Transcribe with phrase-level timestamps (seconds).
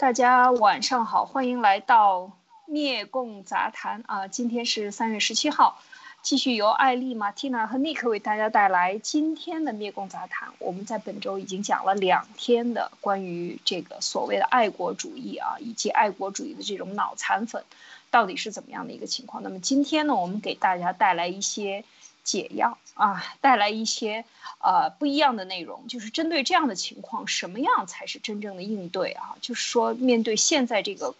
[0.00, 2.32] 大家晚上好，欢迎来到
[2.64, 4.26] 灭共杂谈啊！
[4.26, 5.78] 今天是三月十七号，
[6.22, 10.48] 继续由艾丽、马蒂娜和尼克为大家带来今天的灭共杂谈。
[10.58, 17.62] 我们在本周已经讲了两天的关于这个所谓的爱国主义啊，以及爱国主义的这种脑残粉
[18.10, 19.42] 到底是怎么样的一个情况。
[19.42, 21.84] 那么今天呢，我们给大家带来一些。
[22.30, 24.24] 解药啊，带来一些
[24.60, 29.34] 呃不一样的内容，就是针对这样的情况，什么样才是真正的应对啊？
[29.40, 31.16] 就是说，面对现在这个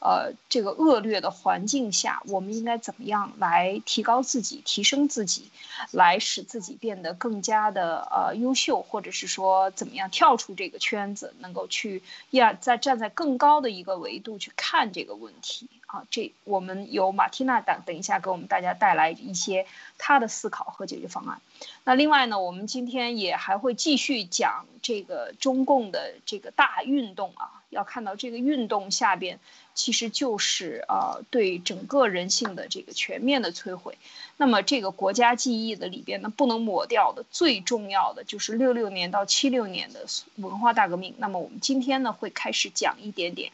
[0.00, 5.50] 呃这个恶劣的环境下，我们应该怎么样来提高自己、提升自己，
[5.90, 15.68] 来使自己变得更加的呃优秀，或者是说怎么样跳出这个圈子，能够去要在站在更高的一个维度去看这个问题。
[15.94, 19.64] 啊，这我们由马蒂娜等等一下给我们大家带来一些
[19.96, 21.40] 她的思考和解决方案。
[21.84, 27.62] 那另外呢，我们今天也还会继续讲这个中共的这个大运动啊。
[27.70, 29.40] 要看到这个运动下边，
[29.74, 33.98] 其实就是呃对整个人性的这个全面的摧毁。
[34.36, 41.14] 那么这个国家记忆的里边呢，不能抹掉的最重要的就是六六年到七六年的文化大革命。
[41.18, 43.50] 那么我们今天呢会开始讲一点点。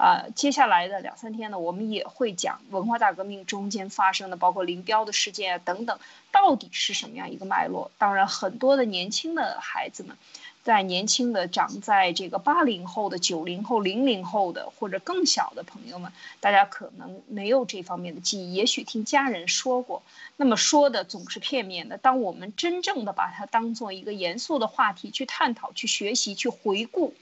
[0.00, 5.98] 啊，接下来的两三天呢，我们也会讲文化大革命中间发生的，包括林彪的事件啊等等，
[6.32, 7.90] 到底是什么样一个脉络？
[7.98, 10.16] 当然，很多的年轻的孩子们，
[10.64, 20.02] 在年轻的长在这个八零后的、九零后、零零后的或者更小的朋友们，大家可能没有这方面的记忆，也许听家人说过，
[20.38, 21.98] 那么说的总是片面的。
[21.98, 27.12] 当我们真正的把它当做一个严肃的话题去探讨、去学习、去回顾。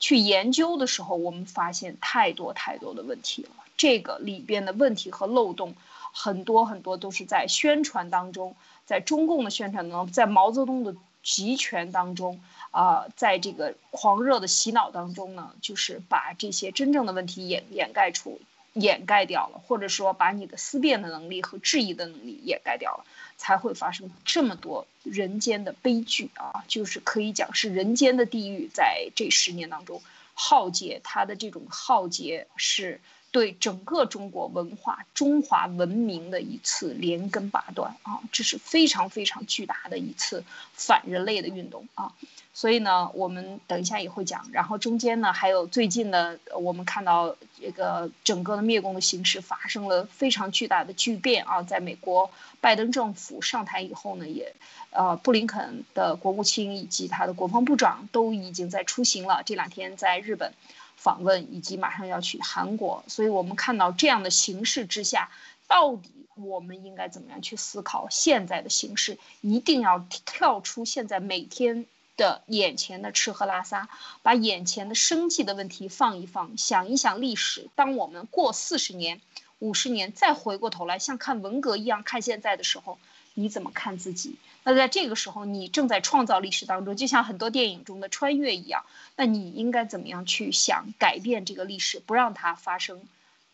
[0.00, 3.50] 去研究的时候，我们发现太多太多的问题了。
[3.76, 5.74] 这个里边的问题和漏洞，
[6.12, 12.40] 很多很多都是在宣传当中，在中共的宣传当中，在毛泽东的集权当中，
[12.72, 18.40] 啊，在这个狂热的洗脑当中呢，就是把这些真正的问题掩掩盖出。
[18.74, 23.04] 掩盖掉了，或者说把你的思辨的能力和质疑的能力掩盖掉了，
[23.36, 26.64] 才会发生这么多人间的悲剧啊！
[26.68, 30.00] 就是可以讲是人间的地狱，在这十年当中
[30.34, 33.00] 浩劫，它的这种浩劫是
[33.32, 38.20] 对整个中国文化、中华文明的一次连根拔断啊！
[38.30, 42.12] 这是非常非常巨大的一次反人类的运动啊！
[42.52, 44.48] 所以呢，我们等一下也会讲。
[44.52, 51.62] 然后中间呢，还有最近呢，我们看到这个整个的灭共的形势发生了非常巨大的巨变啊！
[51.62, 52.30] 在美国
[52.60, 54.52] 拜登政府上台以后呢，也，
[54.90, 59.42] 呃，布林肯的国务卿以及他的国防部长都已经在出行了。
[59.46, 60.52] 这两天在日本
[60.96, 63.04] 访问，以及马上要去韩国。
[63.06, 65.30] 所以我们看到这样的形势之下，
[65.68, 69.18] 到底我们应该怎么样去思考现在的形势？
[69.40, 71.86] 一定要跳出现在每天。
[72.20, 73.88] 的眼前的吃喝拉撒，
[74.20, 77.70] 把眼前的生计的问题放一放，想一想历史。
[77.74, 79.22] 当我们过四十年、
[79.58, 82.98] 五十年，再回过头来，像看文革一样看现在的时候，
[83.32, 84.36] 你怎么看自己？
[84.64, 88.84] 那在这个时候，你正在创造历史当中，就像很多电影中的穿越一样。
[89.16, 93.00] 那你应该怎么样去想改变这个历史，不让它发生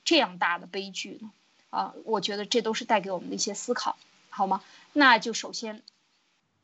[0.04, 1.30] 这样大的悲剧呢？
[1.70, 3.96] 啊，我觉得这都是带给我们的一些思考，
[4.28, 4.60] 好吗？
[4.92, 5.82] 那就首先，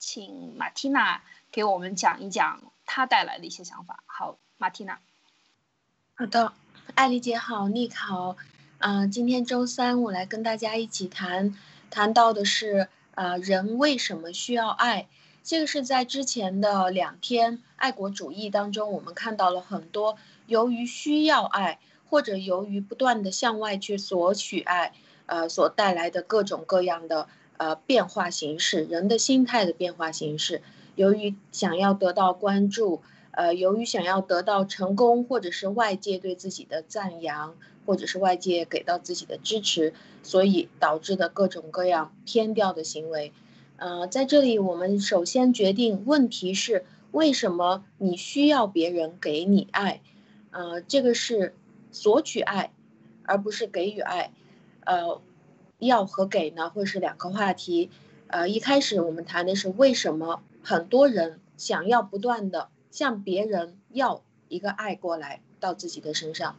[0.00, 1.22] 请马蒂娜。
[1.52, 4.02] 给我们讲一讲他带来的一些想法。
[4.06, 4.98] 好，马蒂娜。
[6.14, 6.54] 好的，
[6.94, 8.36] 艾丽姐好，妮克好。
[8.78, 11.54] 嗯，今天周三，我来跟大家一起谈，
[11.90, 15.08] 谈到的是，呃，人为什么需要爱？
[15.44, 24.94] 这个是在之前的两天爱国主义当中，我们看到了很多由于需要爱，或者由于不断的向外去索取爱，
[25.26, 30.62] 呃，所带来的各种各样的呃变化形式，人的心态的变化形式。
[30.94, 33.00] 由于想要得到关注，
[33.30, 37.54] 呃，由于想要得到成功，或者是外界对自己的赞扬，
[37.86, 43.32] 或者是外界给到自己的支持，所以导致的各种各样偏掉的行为。
[43.76, 50.02] 呃，在这里，我们首先决定问题是为什么你需要别人给你爱？
[50.50, 51.54] 呃，这个是
[51.90, 52.70] 索取爱，
[53.24, 54.30] 而不是给予爱。
[54.84, 55.20] 呃，
[55.78, 57.88] 要和给呢，会是两个话题。
[58.26, 60.42] 呃，一开始我们谈的是为什么。
[60.62, 66.56] 很多人想要不断的向别人要一个爱过来到自己的身上，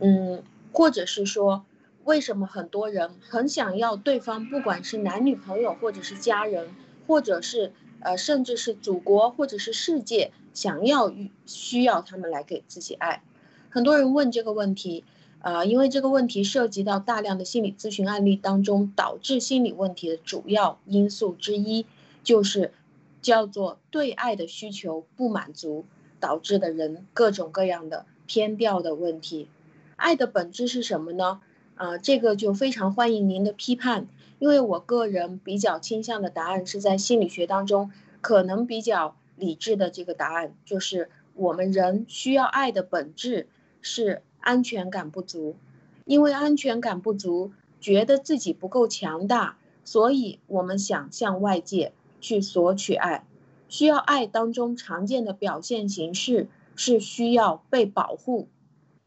[0.00, 0.42] 嗯，
[0.72, 1.64] 或者是说，
[2.04, 6.68] 为什么很多人很想要对方，不管是男女朋友，或者是家人，
[7.06, 11.14] 或者是呃，甚至是祖国，或者是世界，想要
[11.46, 13.22] 需要他们来给自己爱。
[13.68, 15.04] 很多人问这个问题，
[15.40, 21.86] 啊，因为这个问题涉及到大量的心理咨询案例当中，导致心理问题的主要因素之一
[22.24, 22.72] 就是。
[23.22, 25.84] 叫做对爱的需求不满足
[26.18, 29.48] 导致的人各种各样的偏调的问题。
[29.96, 31.40] 爱的本质是什么呢？
[31.74, 34.06] 啊，这个就非常欢迎您的批判，
[34.38, 37.90] 因为我个人比较倾向的答案是在心理学当中
[38.20, 43.48] 可能比较理智的这个答案，就是我们人需要爱的本质
[43.80, 45.56] 是安全感不足，
[46.04, 53.24] 因为安全感不足，觉得自己不够强大，所以我们想向外界去索取爱。
[53.68, 58.48] 需要爱当中常见的表现形式是需要被保护。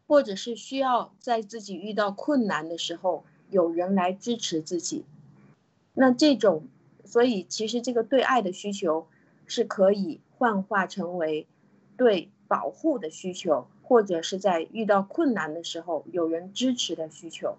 [0.06, 5.06] 或者是需要在自己遇到困难的时候有人来支持自己，
[5.94, 6.68] 那这种，
[7.06, 9.06] 所以其实这个对爱的需求
[9.46, 11.46] 是可以幻化成为
[11.96, 17.56] 对保护的需求，或者是在遇到困难的时候有人支持的需求。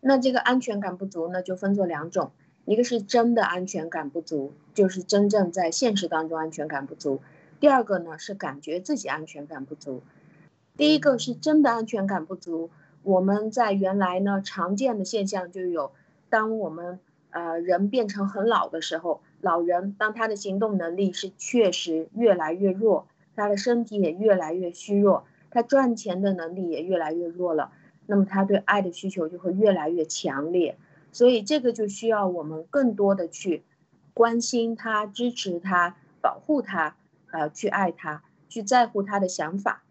[0.00, 2.32] 那这个安全感不足呢，就分作两种，
[2.66, 7.20] 一个是真的安全感不足，就是真正在现实当中安全感不足；
[7.60, 10.02] 第二个呢是感觉自己安全感不足。
[10.76, 12.70] 第一个是真的安全感不足，
[13.04, 15.92] 我们在原来呢常见的现象就有，
[16.28, 16.98] 当我们
[17.30, 27.70] 呃人变成很老的时候，老人当他的行动能力是确实越来越弱，他的身体也越来越虚弱，他赚钱的能力也越来越弱了，
[28.06, 30.76] 那么他对爱的需求就会越来越强烈，
[31.16, 33.64] 所以这个就需要我们更多的去
[34.12, 36.94] 关心他、支持他、保护他，
[37.30, 39.82] 呃，去爱他、去在乎他的想法。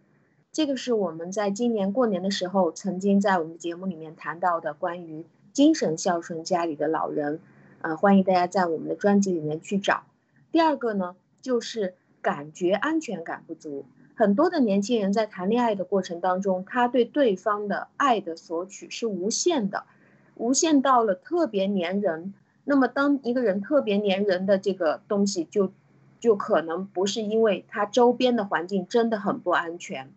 [0.51, 7.39] 这个是我们在今年过年的时候曾经在我们的节目里面谈到的关于精神孝顺家里的老人，
[7.81, 10.03] 呃，欢迎大家在我们的专辑里面去找。
[10.51, 13.85] 第二个呢，就是感觉安全感不足。
[14.13, 19.85] 很多的年轻人在谈恋爱的过程当中，他对对方的爱的索取是无限的，
[20.35, 22.33] 无限到了特别粘人。
[22.63, 25.71] 那么当一个人特别粘人的这个东西，就
[26.19, 30.11] 就可能不是因为他周边的环境真的很不安全。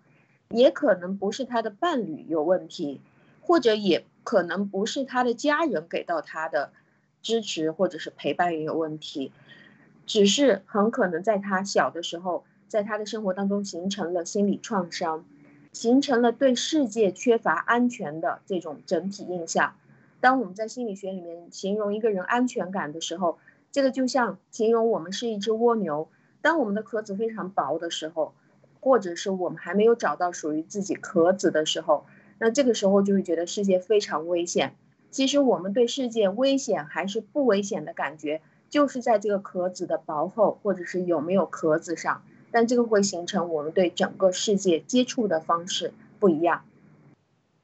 [0.51, 3.03] 也可能不是他的伴侣有问题，
[3.43, 6.73] 或者也可能不是他的家人给到他的
[7.21, 9.31] 支持或者是陪伴也有问题，
[10.07, 15.27] 只是很可能在他小的时候，在他的生活当中形成了心理创伤，
[15.75, 19.75] 形成了对世界缺乏安全的这种整体印象。
[20.21, 23.39] 当我们在心理学里面形容一个人安全感的时候，
[23.73, 26.09] 这个就像形容我们是一只蜗牛，
[26.43, 28.35] 当我们的壳子非常薄的时候。
[28.81, 32.07] 或者是我们还没有找到属于自己壳子的时候，
[32.39, 34.77] 那这个时候就会觉得世界非常危险。
[35.11, 38.41] 其实我们对世界危险还是不危险的感觉，
[38.71, 42.23] 就是在这个壳子的薄厚或者是有没有壳子上。
[42.53, 46.63] 但这个会形成我们对整个世界接触的方式不一样。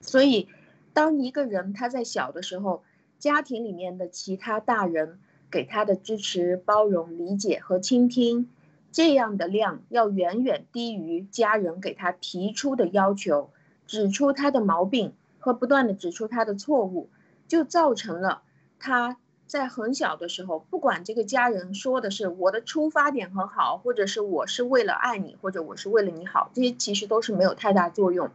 [0.01, 0.49] 所以，
[0.95, 2.83] 当一个人他在小的时候，
[3.19, 5.19] 家庭里面的其他大人
[5.51, 8.49] 给他的支持、包容、理解和倾听。
[8.93, 13.51] 这样的量要远远低于家人给他提出的要求，
[13.89, 17.09] 指出他的毛病和不断的指出他的错误，
[17.49, 18.43] 就造成了
[18.79, 19.17] 他
[19.49, 28.31] 在很小的时候，不管这个家人说的是我的出发点很好，或者是我是为了爱你，或者我是为了你好，这些其实都是没有太大作用。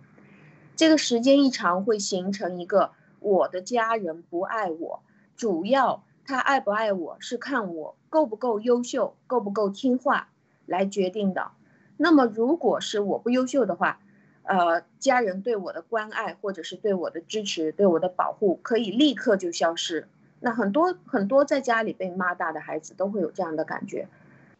[0.79, 5.03] 这个时间一长，会形成一个我的家人不爱我，
[5.35, 10.29] 主要他爱不爱我是看我够不够优秀，够不够听话。
[10.65, 11.51] 来决定的。
[11.97, 13.99] 那么，如果是我不优秀的话，
[14.43, 20.07] 呃，家人对我的关爱或者是对我的支持、对我的保护，可以立刻就消失。
[20.39, 24.07] 那很多很多在家里被骂大的孩子都会有这样的感觉，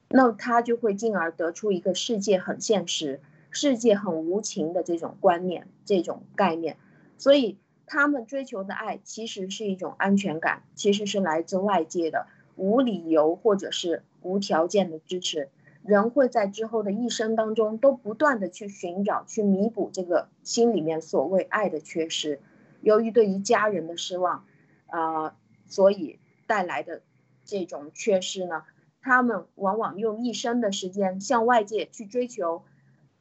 [0.10, 3.22] 那他就会进而得出一个世界很现实、
[3.52, 6.78] 世界很无情的这种观念、这种概念。
[7.18, 15.50] 所以，他们追求的爱其实是一种安全感，其实是来自外界的无理由或者是无条件的支持。
[15.82, 22.42] 人会在之后的一生当中都不断的去寻找、去弥补这个心里面所谓爱的缺失。
[22.82, 24.46] 由于对于家人的失望，
[24.88, 25.36] 啊，
[25.68, 27.02] 所以带来的
[27.46, 28.64] 这种缺失呢，
[29.02, 32.64] 他们往往用一生的时间向外界去追求，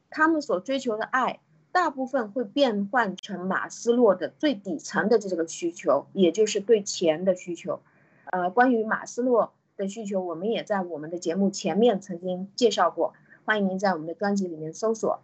[0.09, 1.39] 他们所追求的爱，
[1.71, 7.81] 大部分会变换成马斯洛的最底层的这个需求，也就是对钱的需求。
[8.25, 9.53] 呃，关于马斯洛。
[9.79, 13.13] 的需求，我们也在我们的节目前面曾经介绍过，
[13.45, 15.21] 欢迎您在我们的专辑里面搜索。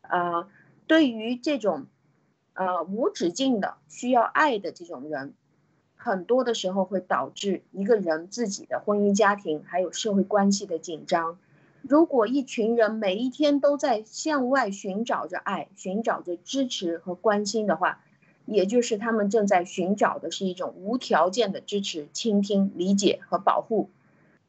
[0.00, 0.48] 呃，
[0.86, 1.84] 对于这种，
[2.54, 5.34] 呃，无止境的需要爱的这种人，
[5.96, 11.38] 很多的时候会导致一个人自己的婚姻家庭还有社会关系的紧张。
[11.82, 18.04] 如果一群人每一天都在向外寻找着爱，寻找着支持和关心的话，
[18.44, 23.90] 也就是他们正在寻找的是一种无条件的支持、倾听、理解和保护。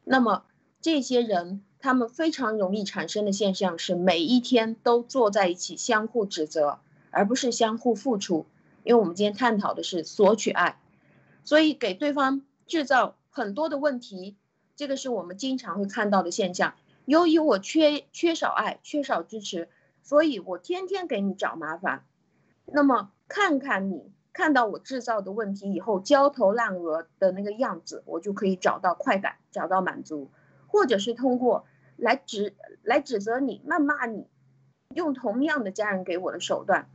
[0.04, 0.44] 那么
[0.82, 6.80] 这些人他们非常容易产生的现象是每一天都坐在一起相互指责，
[7.12, 8.46] 而不是相互付出。
[8.84, 10.80] 因为我们今天探讨的是索取爱，
[11.44, 14.36] 所以给对方制造很多的问题，
[14.76, 16.74] 这个是我们经常会看到的现象。
[17.10, 19.68] 由于我缺缺少爱，缺少支持，
[20.04, 22.06] 所以我天天给你找麻烦。
[22.68, 30.30] 那么看看你看到我制造的问题以后焦头烂额的那个样子，我就可以找到快感，找到满足，
[30.68, 31.66] 或者是通过
[31.98, 34.28] 来指来指责你、谩骂你，
[34.94, 36.92] 用同样的家人给我的手段。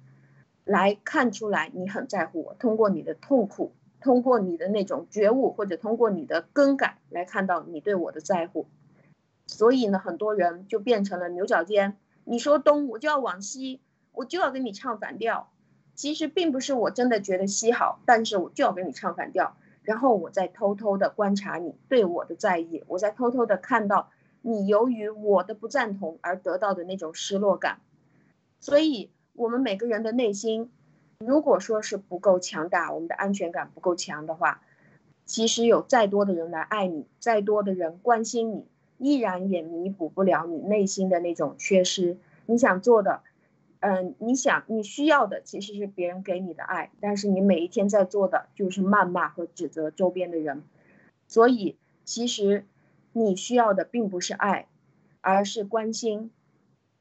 [0.62, 8.68] 来看出来你很在乎我，通过你的痛苦，通过你的那种觉悟，或者通过你的更改来看到你对我的在乎。
[9.46, 11.96] 所以呢，很多人就变成了牛角尖。
[12.24, 13.80] 你说东，我就要往西，
[14.12, 15.50] 我就要跟你唱反调。
[15.94, 19.56] 其实并不是我真的觉得西好，但是我就要跟你唱反调。
[19.82, 24.10] 然后我再偷偷的观察你对我的在意，我在偷偷的看到
[24.42, 27.80] 你由于我的不赞同而得到的那种失落感。
[28.60, 29.10] 所以。
[29.36, 30.70] 我们每个人的内心，
[31.18, 34.62] 如果说是不够强大，我们的安全感不够强的话，
[35.24, 42.18] 其实有再多的人来爱你，再多的人关心你，依然也弥补不了你内心的那种缺失。
[42.46, 43.22] 你想做的，
[43.80, 50.62] 嗯，你想你需要的其实是别人给你的爱，但是你每一天在做的就是谩骂和指责周边的人。
[51.26, 52.66] 所以，其实
[53.12, 54.68] 你需要的并不是爱，
[55.20, 56.30] 而是关心。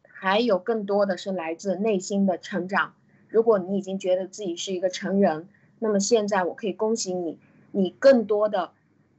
[0.03, 2.93] 还有更多的是来自内心的成长。
[3.27, 7.37] 如果你已经觉得自己是一个成人，那么现在我可以恭喜你，
[7.71, 8.71] 你更多的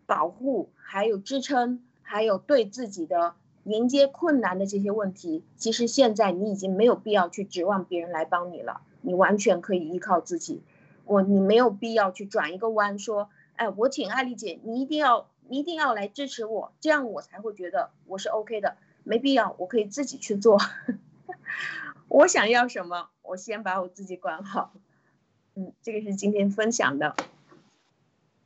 [0.07, 3.35] 保护，还有支撑，还有对自己的
[3.65, 10.63] 迎接困难的这些问题，其实现在你已经没有必要去指望别人来帮你了，你完全可以依靠自己。
[11.07, 18.77] 我，你没有必要去转一个弯说，哎，我请艾丽姐，你一定要，你一定要来支持我，这样我才会觉得我是 OK 的。
[19.03, 20.59] 没必要，我可以自己去做。
[22.09, 24.73] 我想要什么，我先把我自己管好。
[25.55, 27.15] 嗯，这个是今天分享的。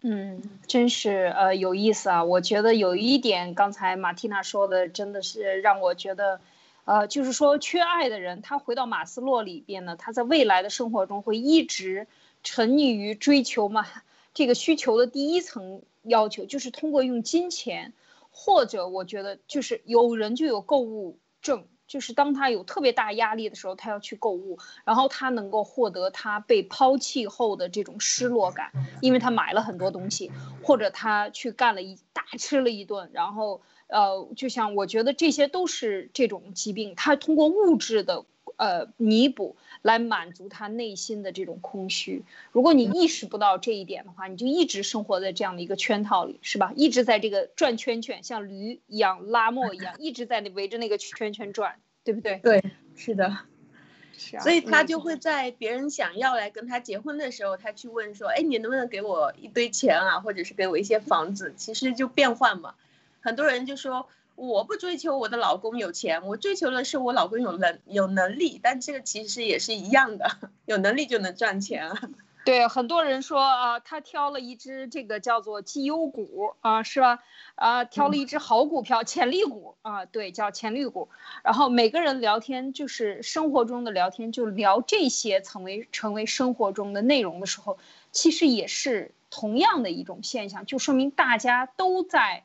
[0.01, 2.25] 嗯，真是呃有意思啊！
[2.25, 6.41] 我觉得有一点，刚才马蒂娜说的，真的是让我觉得，
[6.85, 12.07] 呃，就是说缺爱的人，他回到马斯洛里边呢，他在未来的生活中会一直
[12.43, 13.87] 沉溺于追求嘛
[14.35, 17.93] 这个需求的第一层要求，就是通过用金钱。
[18.31, 30.31] 或者我觉得就是有人就有购物症，就是当他有特别大压力的时候，他要去购物，然后他能够获得他被抛弃后的这种失落感，因为他买了很多东西，
[30.63, 38.25] 或者他去干了一大吃了一顿，然后呃，就像我觉得这些都是这种疾病，他通过物质的。
[38.57, 42.25] 呃，弥补来满足他内心的这种空虚。
[42.53, 46.73] 如果你意识不到这一点的话，你就一直生活在这样的一个圈套里，是吧？
[46.77, 52.39] 一直在这个转圈圈，像驴一样拉磨一样，一直在那围着那个圈圈转，对不对？
[52.43, 52.63] 对，
[52.97, 53.39] 是的，
[54.17, 54.41] 是啊。
[54.43, 62.75] 所以他就会在别人想要来跟他结婚的时候，他去问说：“哎，你能不能给我一堆钱啊，或者是给我一些房子？”其实就变换嘛。
[63.21, 64.09] 很多人就说。
[64.39, 68.61] 我不追求我的老公有钱，我追求的是我老公有能有能力。
[68.63, 70.31] 但这个其实也是一样的，
[70.65, 72.01] 有能力就能赚钱啊。
[72.47, 77.19] 对，很多人说啊，他挑了一只这个叫做绩优股啊，是吧？
[77.57, 81.09] 啊，挑了一只好股票，潜力股啊，对，叫潜力股。
[81.43, 87.77] 然后每个人聊天就是生活中的聊天，就聊这些成为成为生活中的内容的时候，
[88.13, 92.45] 其实也是同样的一种现象，就说明大家都在。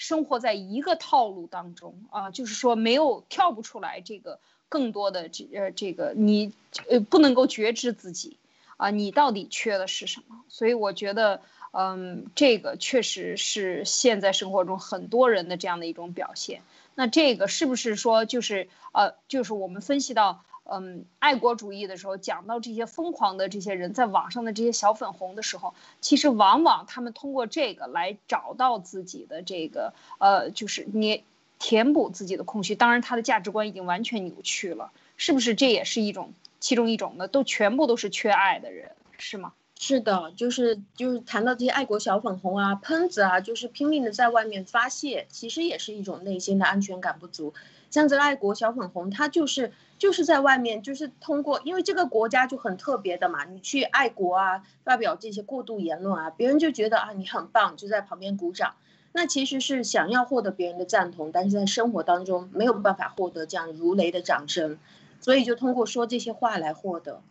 [0.00, 4.38] 生活在一个套路当中啊，就是说没有跳不出来这个
[4.70, 6.54] 更多的这呃这个你
[6.88, 8.38] 呃不能够觉知自己
[8.78, 10.42] 啊，你到底缺的是什么？
[10.48, 11.42] 所以我觉得，
[11.72, 16.62] 嗯，这个确实是现在生活中很多人的这样的一种表现。
[16.94, 20.42] 那这个是不是说就是呃就是我们分析到？
[20.72, 31.24] 嗯，爱国主义的时候讲到这些疯狂的这些人在网上的这些小粉红的时候，其实往往他们通过这个来找到自己的这个呃，就是你
[31.58, 32.76] 填补自己的空虚。
[32.76, 35.56] 当然，他的价值观已经完全扭曲了，是不是？
[35.56, 39.52] 这也是一种其中一种的，都全部都是缺爱的人，是吗？
[39.82, 47.54] 是的，就是就是谈到这些爱国小粉红啊、喷子啊，就是拼命的在外面发泄，其实也是一种内心的安全感不足。
[47.90, 58.74] 像这个爱国小粉红，他就是就是在外面，就是通过，因为这个国家就很特别的嘛，你去爱国啊，发表这些过度言论啊，别人就觉得啊你很棒，就在旁边鼓掌。
[59.12, 64.78] 那其实是想要获得别人的赞同，但是在生活当中没有办法获得这样如雷的掌声，
[65.22, 67.22] 所以就通过说这些话来获得。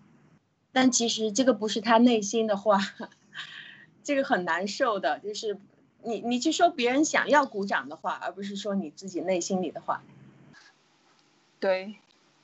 [0.71, 2.79] 但其实这个不是他内心的话，
[4.03, 5.57] 这个很难受的，就是
[6.03, 10.03] 你你去说别人想要鼓掌的话，而不是说你自己内心里的话。
[11.59, 11.95] 对，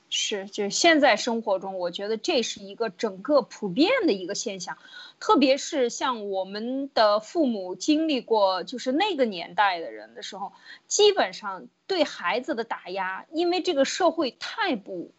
[0.09, 4.77] 是，就现在生活中，我觉得这是一个整个普遍的一个现象，
[5.19, 10.51] 特别是像我们的父母经历过就是那个年代的人的时候，
[10.87, 15.11] 基本上对孩子的打压，因为这个社会太不，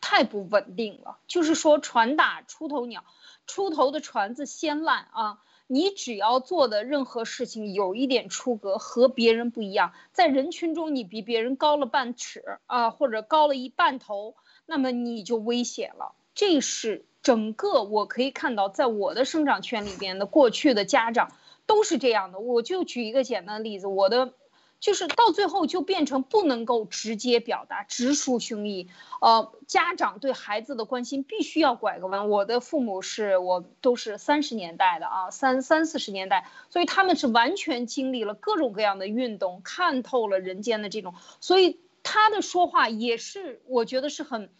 [0.00, 3.04] 太不稳定了，就是说船打出头鸟，
[3.46, 5.38] 出头的船子先烂啊。
[5.68, 16.14] 你只要做的任何事情有一点出格，和别人不一样，在人群中你比别人高了半尺啊，或者高了一半头，那么你就危险了。
[16.36, 21.32] 这是整个我可以看到，在我的生长圈里边的过去的家长
[21.66, 22.38] 都是这样的。
[22.38, 24.34] 我就举一个简单的例子，我的。
[24.78, 28.88] 就是到最后就变成不能够直接表达、直抒胸臆，
[29.20, 32.28] 呃，家长对孩子的关心必须要拐个弯。
[32.28, 44.50] 我的父母是我都是三十年代的啊，三三四十年代，所以他们是完全经历了各种各样的运动，看透了人间的这种，所以他的说话也是我觉得是很。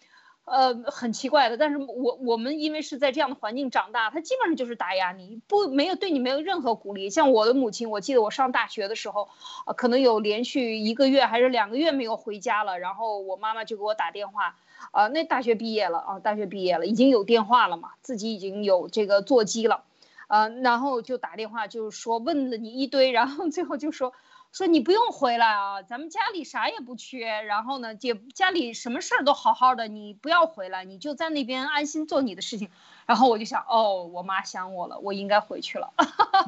[0.47, 7.11] 呃，很奇怪的，但是我我们因为是在这样的环境长大，他基本上就是打压你，不没有对你没有任何鼓励。
[7.11, 9.29] 像我的母亲，我记得我上大学的时候，
[9.65, 14.55] 啊，可能有连续一个月还是两个月没有回家了，然后我妈妈就给我打电话，
[14.93, 19.83] 啊，那大学毕业了啊，大学毕业了，已经有电话了嘛，自己已经有这个座机了，
[20.29, 24.13] 啊，然后就打电话就是说问了你一堆，然后最后就说。
[24.57, 32.71] 说你不用回来啊，咱们家里啥也不缺，然后呢，姐家里什么事儿都好好的，你不要回来，你就在那边安心做你的事情。
[33.05, 35.93] 然后我就想，哦，我妈想我了，我应该回去了。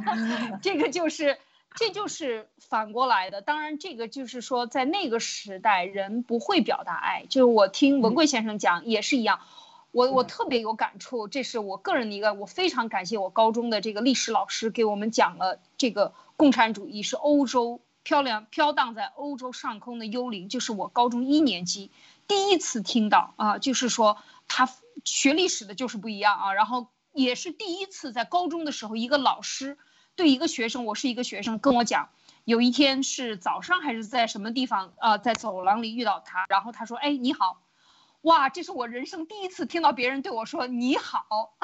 [0.62, 1.36] 这个就是，
[1.74, 3.42] 这就是反过来的。
[3.42, 7.26] 当然，这个就是说，在那个时代，人不会表达爱。
[7.28, 9.40] 就是我听文贵先生讲也是一样，
[9.92, 11.28] 我我特别有感触。
[11.28, 17.82] 这是我个人的一个，我非常感谢我高中的这个历史老师给我们讲了这个共产主义是欧洲。
[18.08, 21.92] 漂亮飘荡在欧洲上空的幽灵，就是我高中一年级
[22.26, 24.16] 第一次听到啊，就是说
[24.46, 24.66] 他
[25.04, 29.76] 学历史的就是不一样啊，然后也是第一次在高中的时候，一个老师
[30.16, 32.08] 对一个学生，我是一个学生，跟我讲，
[32.46, 37.60] 有一天是早上还是在什么地方啊，在走廊里遇到他，然后他说，哎，你好，
[38.22, 41.58] 哇，这是我人生第一次听到别人对我说你好，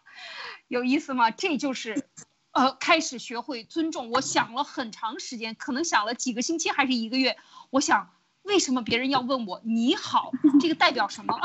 [0.66, 1.30] 有意思吗？
[1.30, 2.08] 这就是。
[2.54, 4.10] 呃，开始学会尊重。
[4.10, 7.36] 我想了很长时间，可能想了几个星期还是一个月。
[7.70, 8.10] 我想，
[8.42, 10.30] 为什么别人要问我你好？
[10.60, 11.36] 这个代表什么？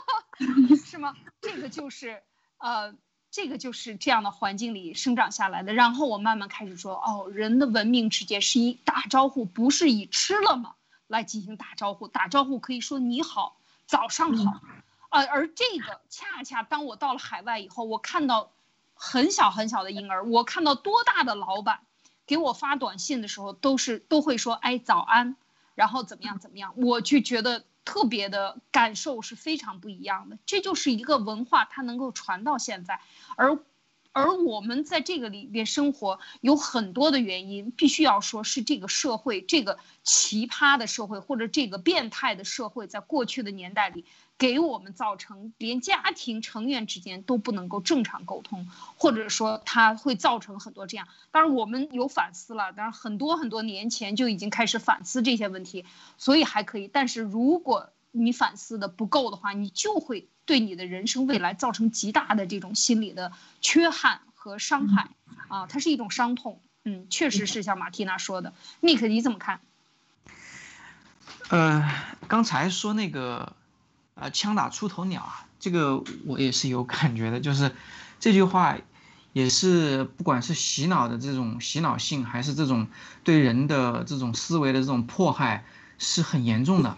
[0.82, 1.14] 是吗？
[1.42, 2.22] 这个就是，
[2.56, 2.94] 呃，
[3.30, 5.74] 这个就是这样的环境里生长下来的。
[5.74, 10.74] 然后我慢慢开始说，哦，人的文明之间是以打招呼，不是以吃了吗
[11.06, 12.08] 来进行打招呼。
[12.08, 14.62] 打招呼可以说你好，早上好，
[15.10, 18.52] 呃，而这个恰恰当我到了海外以后，我看到。
[18.98, 21.80] 很小很小的婴儿，我看到多大的老板
[22.26, 25.36] 给我发短信的时候，都是都会说，哎，早安，
[25.74, 30.38] 然后怎么样怎么样，我就觉得特别的感受是非常不一样的。
[30.46, 33.00] 这就是一个文化，它能够传到现在，
[33.36, 33.58] 而
[34.12, 44.06] 而我们在这个里边生活，有很多的原因，必须要说是这个社会，这个奇葩的社会，或者这个变态的社会，在过去的年代里。
[44.38, 48.68] 给我们造成连家庭成员之间都不能够正常沟通，
[48.98, 51.08] 或者说它会造成很多这样。
[51.30, 55.86] 当然我们有反思了，当然很多很多年前就已经开始反思这些问题，
[56.18, 56.86] 所以还可以。
[56.86, 65.08] 但是如果你反思的不够的话，你就会对你的人生未来造成极大的这种心理的缺憾和伤害
[65.48, 66.60] 啊，它是一种伤痛。
[66.84, 69.60] 嗯，确实是像马蒂娜说的，Nick 你怎么看？
[71.48, 71.90] 呃，
[72.28, 73.56] 刚才说那个。
[74.16, 77.38] 啊，枪打出头鸟啊，这个我也是有感觉的。
[77.38, 77.76] 就是
[78.18, 78.78] 这句话，
[79.34, 82.88] 也是不管是洗脑的这种洗脑性，还是这种
[83.24, 85.66] 对人的这种思维的这种迫害，
[85.98, 86.96] 是很严重的。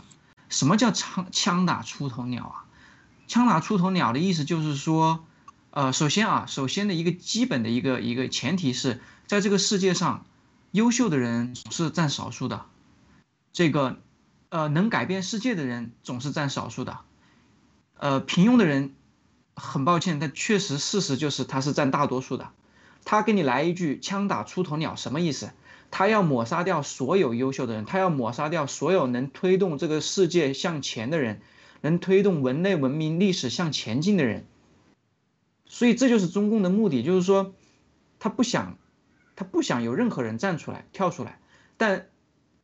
[0.49, 2.65] 什么叫枪枪打出头鸟啊？
[3.27, 5.27] 枪打出头鸟的意思就是说，
[5.73, 10.25] 呃，首先啊，首先的一个基本的一个一个前提是在这个世界上，
[10.71, 12.65] 优秀的人总是占少数的，
[13.53, 13.99] 这个，
[14.51, 17.01] 呃，能改变世界的人总是占少数的。
[17.99, 18.95] 呃，平庸的人，
[19.55, 22.51] 很抱歉，但确实事实就是他是占大多数的。
[23.05, 25.51] 他给你来一句“枪打出头鸟”，什么意思？
[25.91, 31.41] 他要抹杀掉所有优秀的人，他要抹杀掉所有能推动这个世界向前的人，
[31.81, 34.47] 能推动人类文明历史向前进的人。
[35.65, 37.55] 所以这就是中共的目的，就是说，
[38.19, 38.77] 他不想，
[39.35, 41.41] 他不想有任何人站出来跳出来。
[41.77, 42.07] 但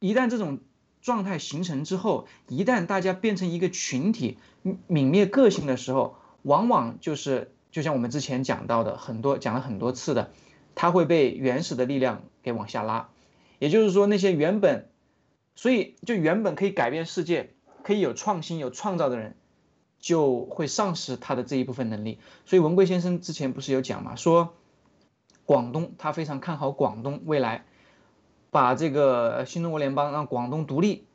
[0.00, 0.60] 一旦这种
[1.04, 10.32] 状态形成之后，一旦大家变成一个群体，泯灭个性的时候，往往就是就像我们之前讲到的很多讲了很多次的，
[10.74, 13.10] 它会被原始的力量给往下拉。
[13.58, 14.88] 也就是说，那些原本，
[15.54, 19.36] 所以就原本可以改变世界、可以有创新、有创造的人，
[20.00, 22.18] 就会丧失他的这一部分能力。
[22.46, 24.54] 所以文贵先生之前不是有讲嘛，说
[25.44, 27.66] 广东他非常看好广东未来，
[28.54, 31.08] 把这个新中国联邦让广东独立，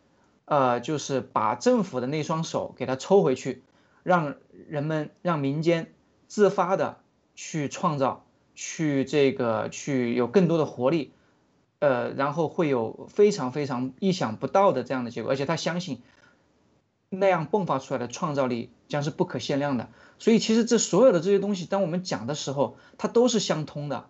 [0.43, 3.63] 呃，就是把政府的那双手给他抽回去，
[4.03, 4.35] 让
[4.67, 5.93] 人们让民间
[6.27, 6.97] 自发的
[7.35, 8.25] 去创造，
[8.55, 11.13] 去这个去有更多的活力。
[11.79, 16.01] 呃，然后会有非常非常意想不到的这样的结果，而且他相信
[17.07, 19.87] 那样迸发出来的创造力将是不可限量的。
[20.17, 24.09] 所以，其实这所有的这些东西，当我们讲的时候，它都是相通的。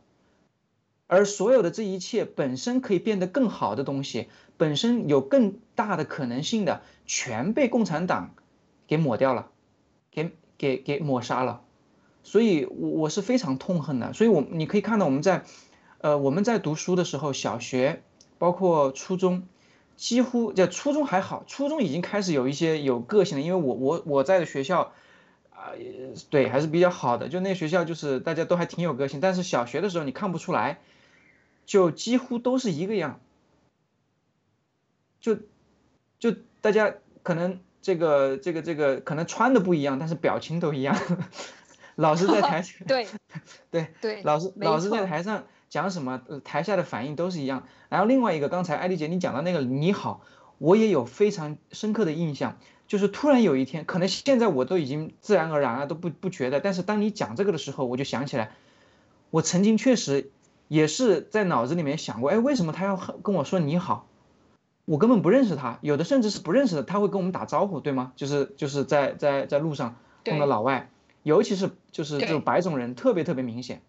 [1.10, 8.36] 而所有的这一切本身可以变得更好的东西，本身有更大的可能性的，全被共产党
[8.88, 9.50] 给抹掉了，
[10.12, 11.62] 给给给抹杀了。
[12.24, 14.14] 所以，我我是非常痛恨的。
[14.14, 15.44] 所以，我你可以看到我们在。
[16.02, 18.04] 呃，我们在读书的时候，小学
[18.38, 19.44] 包括初中，
[19.98, 23.44] 几乎在初中还好，初中已经开始有一些有个性了。
[23.44, 24.94] 因为我我我在的学校，
[25.52, 25.76] 啊，
[26.30, 27.28] 对，还是比较好的。
[27.28, 30.80] 就那学校就是大家都还挺有个性，但是小学的时候你看不出来，
[31.70, 33.20] 就几乎都是一个样，
[35.22, 35.38] 就
[36.18, 40.98] 就大家可能这个这个这个可能穿的不一样，但是表情都一样。
[41.94, 43.08] 老师在台上，对
[43.70, 45.44] 对对，老师老师在台上。
[45.70, 47.68] 讲什么，台下的反应都是一样。
[47.90, 50.24] 然后另外一个，刚才艾丽姐你讲的那个你好，
[50.58, 52.58] 我也有非常深刻的印象。
[52.88, 56.60] 就是突然有一天，可能现在我都已经自然而然啊，都不不觉得。
[56.60, 58.56] 但是当你讲这个的时候，我就想起来，
[59.30, 60.32] 我曾经确实
[60.70, 64.08] 也是在脑子里面想过，哎，为什么他要跟我说你好？
[64.86, 68.14] 我根本不认识他，有的甚至是不认识的，他会跟我们打招呼，对吗？
[68.16, 70.90] 就是就是在在在路上碰到老外，
[71.24, 73.82] 尤其是就是这种白种人，特别特别明显。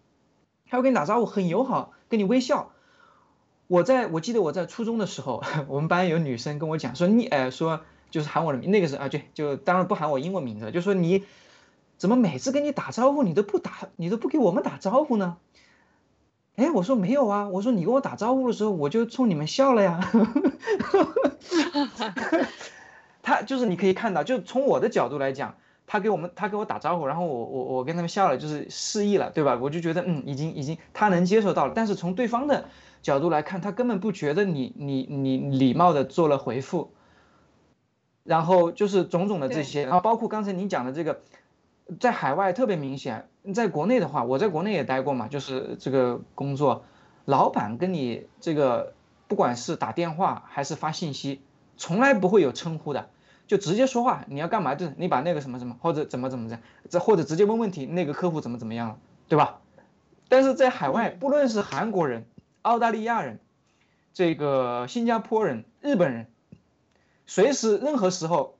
[0.69, 2.71] 他会跟你打招呼，很友好，跟你微笑。
[3.67, 11.23] 我在我记得我在初中的时候， 我们班有女生跟我讲说你，呃，说就是喊我的名，那个是啊，对，就当然不喊我英文名字，就说你
[11.97, 15.37] 怎么每次跟你打招呼，你都不打，你都不给我们打招呼呢？
[16.55, 19.99] 哎，我说没有啊，我说你跟我打招呼的时候，我就冲你们笑了呀。
[23.23, 25.55] 他就是你可以看到，就从我的角度来讲。
[25.87, 29.59] 他给我们，他给我打招呼，然后我我我跟他们笑了，就是示意了，对吧？
[29.61, 31.73] 我就觉得，嗯，已经已经他能接受到了。
[31.75, 32.63] 但是从对方的
[33.01, 36.93] 角度来看，他根本不觉得你你你礼貌的做了回复，
[38.23, 41.19] 然后就是种种的这些，然后包括刚才您讲的这个，
[41.99, 46.85] 在海外特别明显，在国内的话，我在国内也待过嘛，就是这个工作，
[47.25, 48.93] 老板跟你这个
[49.27, 51.41] 不管是打电话还是发信息，
[51.77, 53.09] 从来不会有称呼的。
[53.47, 54.75] 就直接说话，你要干嘛？
[54.75, 59.59] 就是你把那个什么什么，或者怎么怎么样，这或者直接问问题，那个客户怎么怎么样了，对吧？
[60.29, 62.25] 但是在海外，不论是韩国人、
[62.61, 63.41] 澳大利亚人、
[64.13, 66.27] 这个新加坡人、日本人，
[67.25, 68.55] 随时任何时候，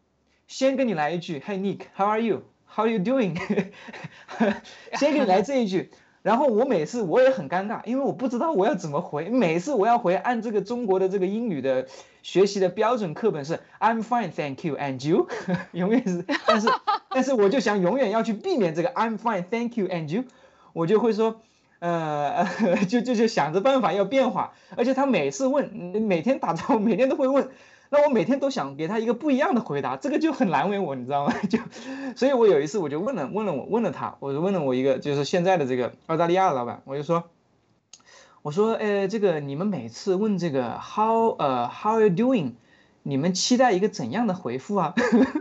[0.48, 3.38] 先跟你来一句，Hey Nick，How are you？How How are you doing？
[4.98, 5.92] 先给你来这一句。
[6.24, 9.30] 然后我每次我也很尴尬，因为我不知道我要怎么回。
[9.30, 11.88] 每次我要回，按这个中国的这个英语的
[12.22, 15.28] 学习的标准课本是 I'm fine, thank you, and you，
[15.74, 16.24] 永远是。
[16.46, 16.68] 但是
[17.10, 20.26] 但是我就想永远要去避免这个 I'm fine, thank you, and you，
[20.74, 21.42] 我就会说，
[21.80, 22.46] 呃，
[22.88, 24.54] 就就就想着办法要变化。
[24.78, 27.50] 而且他每次问，每天打招呼，每天都会问。
[27.94, 31.34] 那我每天都想给他一个不一样的回答，这个就很难为我，你知道吗？
[31.50, 31.60] 就，
[32.16, 37.26] 所以我有一次我就问了问了我问了他，我就问了我一个就是现在的这个澳大利亚的老板，我就说，
[38.44, 42.54] 我说，呃，这个你们每次问这个 how 呃 how are you doing，
[43.04, 44.94] 你们期待一个怎样的回复啊？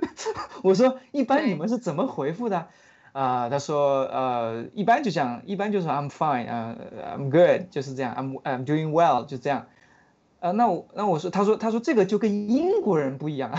[0.65, 2.67] 我说一般你们是怎么回复的？
[3.13, 6.77] 啊，他说，呃，一般就讲一般就说 I'm fine，呃
[7.17, 9.67] ，I'm good，就是这样，I'm I'm doing well，就这样。
[10.41, 13.53] 啊，那我那我说，他说他说这个就跟英国人不一样，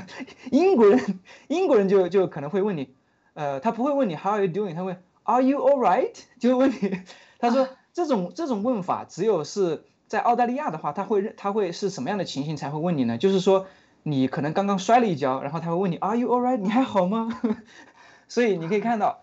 [0.52, 2.94] 英国人英国人就就可能会问你，
[3.32, 4.74] 呃，他不会问你 How are you doing？
[4.74, 6.12] 他会 Are you all right？
[6.38, 7.00] 就问你，
[7.38, 13.16] 他说这种这种问法只有是在澳大利亚的话，他会认他会是什么样的情形才会问你呢？
[13.16, 13.66] 就是说
[14.02, 16.58] 你可能刚刚摔了一跤，然后他会问你 Are you all right？
[16.58, 17.40] 你还好吗？
[18.28, 19.20] 所以你可以看到，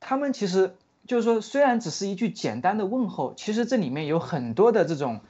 [0.00, 0.74] 他们其实
[1.06, 5.20] 就是说，虽然只是一句简单的问候，其实这里面有很多的这种。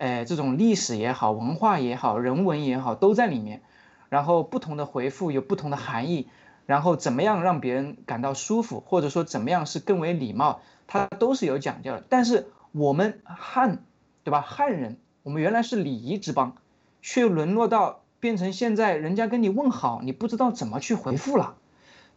[0.00, 3.60] 哎，这种历史也好，文化也好，人文也好，都在里面。
[4.08, 6.26] 然后不同的回复有不同的含义，
[6.64, 12.02] 然后怎么样让别人感到舒服，或者说怎么样是更为礼貌，它都是有讲究的。
[12.08, 13.84] 但是我们汉，
[14.24, 14.40] 对吧？
[14.40, 16.56] 汉人，我们原来是礼仪之邦，
[17.02, 21.56] 却沦落到变成现在人家跟你问好，你不知道怎么去回复了。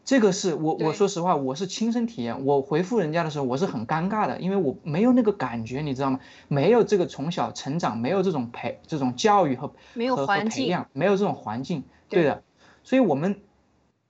[0.06, 2.46] 这个是我我说实话，我是亲身体验。
[2.46, 6.20] 我回复人家的时候，我是很尴尬的，因为我没有那个感觉，你知道吗？
[6.50, 12.44] 没有这个从小成长，没有这种培这种教育和没有环培养，没有这种环境，对的。
[12.84, 13.40] 所以，我们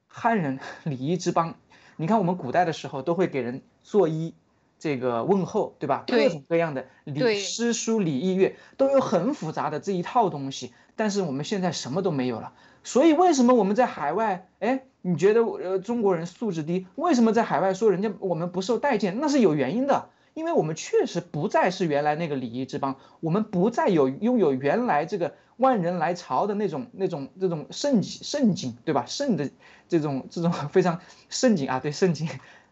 [0.08, 1.56] 汉人 礼仪之邦，
[1.96, 4.34] 你看我们古代的时候都会给人作揖，
[4.80, 6.04] 这个问候，对吧？
[6.08, 12.54] 各种各样的礼诗书礼义乐都有很复杂的这一套东西，但是我们现在什么都没有了。
[12.84, 14.48] 所以，为什么我们在海外？
[14.60, 14.84] 哎。
[15.06, 16.88] 你觉得呃中国人素质低？
[16.96, 19.20] 为什么在海外说人家我们不受待见？
[19.20, 29.04] 那是有原因的，因为我们确实不再是原来那个礼仪之邦，我们不再有拥有原来这个万人来朝的那种那种这种盛景盛景，对吧？
[29.06, 29.50] 盛的
[29.90, 32.30] 这种这种 非常盛景啊，对盛景。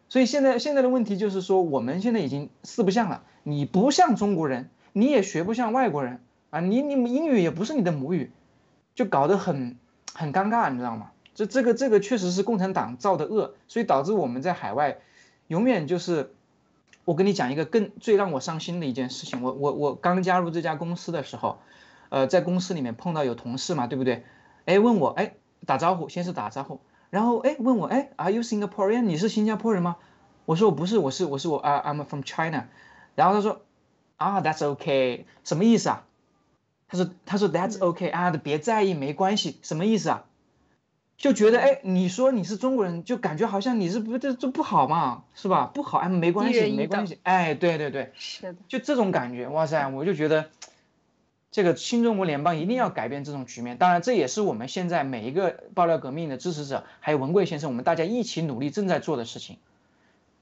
[0.07, 3.23] 所以现在现在的问题就是说，我们现在已经四不像了。
[3.43, 8.31] 你不像中国人，你也学不像外国人啊，你你们英语也不是你的母语，
[8.93, 9.77] 就搞得很
[10.13, 11.11] 很尴尬，你知道吗？
[11.33, 14.97] 这这个这个确实是共产党造的恶，所以导致我们在海外，
[15.47, 16.33] 永远就是，
[17.05, 19.41] 我跟你讲一个更最让我伤心的一件事情。
[19.41, 21.59] 我我我刚加入这家公司的时候，
[22.09, 24.25] 呃，在公司里面碰到有同事嘛，对不对？
[24.65, 25.35] 哎，问我哎
[25.65, 29.03] 打招呼，先是打招呼，然后哎问我哎，Are you Singaporean？
[29.03, 29.95] 你是新加坡人吗？
[30.45, 32.67] 我说我不是，我是我是我啊，I'm from China。
[33.15, 33.61] 然后他说
[34.17, 36.05] 啊，That's OK，什么意思啊？
[36.91, 40.25] 他说他说 That's okay 啊，别在意，没关系，什么意思啊？
[41.17, 45.71] 就觉得哎，你说你是中国人，就感觉好像你是不这这不好嘛，是吧？
[45.73, 50.49] 不好哎，没关系，没关系，哎，对对对，是的，就这种感觉，哇塞，我就觉得，
[51.49, 53.77] 这个新中国联邦一定要改变这种局面。
[53.77, 59.58] 当然，这也是我们现在每一个爆料革命的支持者，还有文贵先生，我们大家一起努力正在做的事情。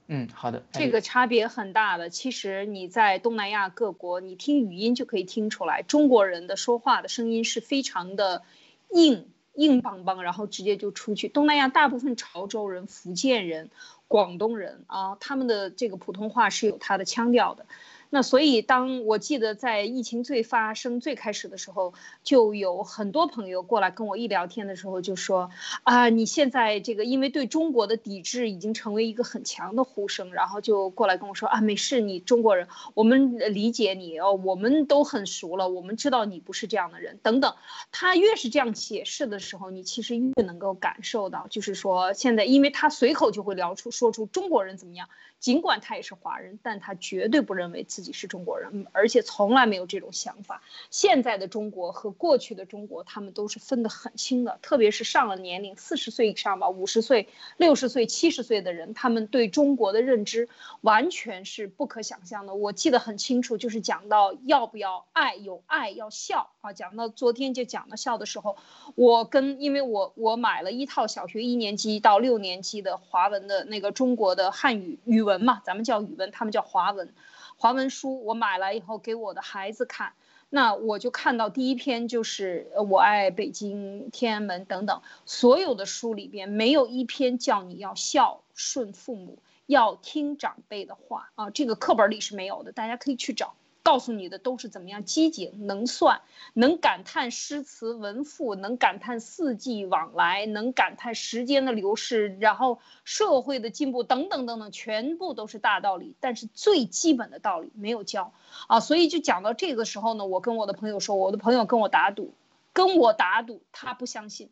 [0.10, 2.10] 嗯，好的，这个差别很大的。
[2.10, 8.44] 其实你在东南亚各国，你听语音就可以听出来，中国人的说话的声音是非常的
[8.92, 9.28] 硬。
[9.56, 11.28] 硬邦邦，然后直接就出去。
[11.28, 13.70] 东南亚大部分潮州人、福建人、
[14.08, 17.66] 广东人啊，他们的这个普通话是有他的腔调的。
[18.12, 21.94] 那所以，当我记得在疫情最发生最开始的时候，
[22.24, 25.52] 就有很多朋友过来跟我一聊天的时候就说
[25.84, 37.54] ：“啊，你现在这个因为对中国的抵制已经成为一个很强的呼声，然后就过来跟我说啊，没事，你中国人，我们理解你哦，我们都很熟了，我们知道你不是这样的人等等。”
[37.92, 45.08] 他越是这样解释的时候，你其实越能够感受到，就是说现在，因为他随口就会聊出说出中国人怎么样。
[45.40, 50.62] 尽管他也是华人，但他绝对不认为自自己是中国人，而且从来没有这种想法。
[50.90, 54.58] 现在的中国和过去的中国，他们都是分得很清的。
[54.62, 60.50] 特别是上了年龄，四十岁以上吧，五十岁、六十岁、七十岁的人，他们对中国的认知
[60.82, 62.56] 完全是不可想象的。
[62.56, 66.74] 我记得很清楚，就是讲到要不要爱，有爱要笑啊。
[66.74, 68.58] 讲到昨天就讲到笑的时候，
[68.96, 75.20] 我跟因为我我买了一套小学一年级到六年级的华文的那个中国的汉语语。
[75.30, 77.14] 文嘛，咱们叫语文，他们叫华文，
[77.62, 80.14] 华文书我买来以后给我的孩子看，
[80.50, 91.32] 那我就看到第一篇就是我爱北京天安门等等，所有的书里边没有一篇叫你要孝顺父母，要听长辈的话。
[91.36, 93.54] 啊，这个课本里是没有的，大家可以去找。
[93.90, 96.22] 告诉你的都是怎么样机警，能算，
[96.54, 106.14] 能感叹诗词文赋，能感叹四季往来，能感叹时间的流逝，然后社会的进步等等等等，全部都是大道理。
[106.20, 108.32] 但是最基本的道理没有教
[108.68, 112.36] 啊，所以就讲到这个时候呢，我跟我的朋友说，我的朋友跟我打赌，
[112.74, 114.52] 跟我打赌，他不相信，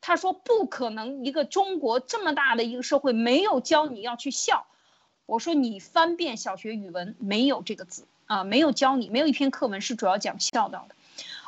[0.00, 4.66] 他说不可能，一个中国这么大的一个社会没有教你要去笑。
[5.24, 8.08] 我说你翻遍小学语文没有这个字。
[8.32, 10.94] 啊，没有教你，没有一篇课文是主要讲孝道的，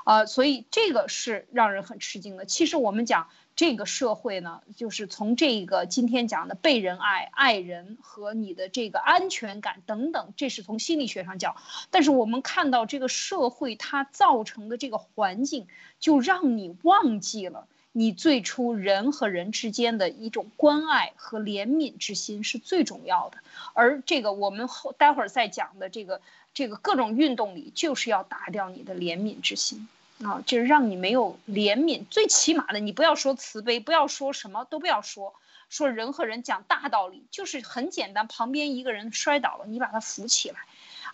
[0.04, 2.44] 啊，所以这个是让人很吃惊的。
[2.44, 11.56] 其实我们讲这个社会呢，就是从这个今天讲的被人爱、爱人和你的这个安全感等等，这是从心理学上讲。
[11.90, 15.66] 但是我们看到这个社会它造成的这个环境，
[16.00, 17.66] 就让你忘记了。
[17.96, 23.38] 你最初人和人之间的一种关爱和怜悯之心是最重要的，
[23.72, 26.20] 而这个我们后待会儿再讲的这个
[26.52, 29.88] 这个各种运动里，就是要打掉你的怜悯之心
[30.24, 32.04] 啊，就是让你没有怜悯。
[32.10, 35.32] 最起码的，你不要说慈悲，不要说什么都不要说，
[35.70, 38.26] 说人和人讲大道理，就是很简单。
[38.26, 40.56] 旁边一个人摔倒了，你把他扶起来，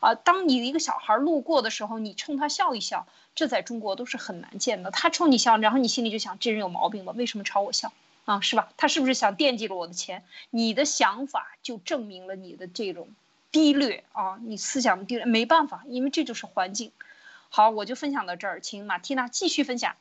[0.01, 3.07] 啊，当你一个小孩路过的时候，你冲他笑一笑。
[3.33, 4.91] 这在中国都是很难见的。
[4.91, 7.13] 他冲你笑，然后你心里就想，这人有毛病吧？
[7.17, 7.93] 为什么朝我笑
[8.25, 8.41] 啊？
[8.41, 8.71] 是吧？
[8.77, 10.25] 他是不是想惦记着我的钱？
[10.51, 13.09] 你的想法就证明了你的这种
[13.53, 14.39] 低劣啊！
[14.43, 16.91] 你思想低劣，没办法，因为这就是环境。
[17.51, 19.95] 好，我就分享到这儿，请马蒂娜继续分享。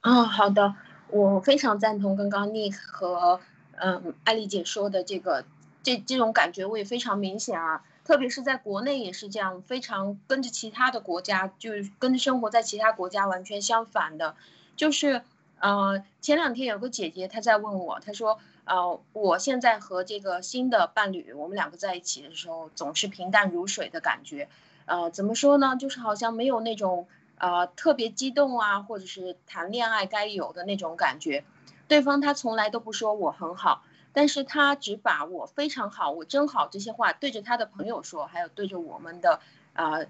[0.00, 0.74] 啊，好的，
[1.08, 3.40] 我非常赞同刚刚 Nick 和
[3.76, 5.44] 嗯，艾丽姐说的这个，
[5.82, 14.34] 这这种感觉我也非常明显啊，特别是在国内也是这样，非常跟着其他的国家，就是跟着生活在其他国家完全相反的，
[14.76, 15.22] 就是，
[15.60, 24.48] 呃，前两天有个姐姐她在问我，她说，呃，我现在和这个新的伴侣，我们两个在一起的时候，总是平淡如水的感觉，
[24.86, 27.06] 呃，怎么说呢，就是好像没有那种，
[27.38, 31.44] 呃，特别激动啊，或者是谈恋爱该有的那种感觉。
[31.88, 39.40] 对方他从来都不说我很好，但是他只把我非常好，我真好这些话对着他的朋友说，还有对着我们的
[39.72, 40.00] 啊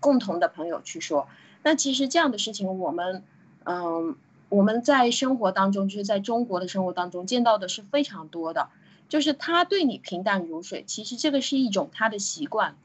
[0.00, 1.28] 共同的朋友去说。
[1.62, 3.24] 那其实这样的事情，我们
[3.64, 4.16] 嗯
[4.48, 8.68] 我们在生活当中，就是在中国的生活当中见到的是非常多的。
[9.08, 12.76] 就是他对你平淡如水，其实这个是一种他的习惯，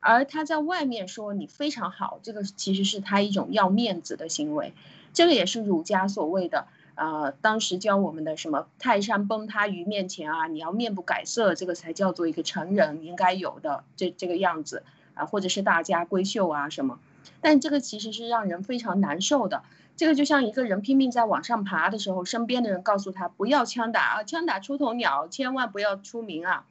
[0.00, 4.74] 而他在外面说你非常好，这个其实是他一种要面子的行为。
[5.14, 6.66] 这个也是儒家所谓的。
[6.96, 14.82] 啊，当时教我们的什么泰山崩塌于面前啊，你要面不改色，这个才叫做一个成人应该有的这这个样子
[15.14, 16.98] 啊，或者是大家闺秀啊什么，
[17.40, 19.62] 但这个其实是让人非常难受的。
[19.96, 26.66] 这个就像一个人拼命在往上爬的时候，身边的人告诉他不要枪打啊，枪打出头鸟，千万不要出名啊。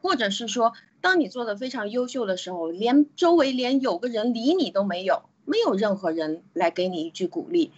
[0.00, 7.72] 或者是说，当你做的非常优秀的时候，连周围连有个人理你都没有，没有任何人来给你一句鼓励。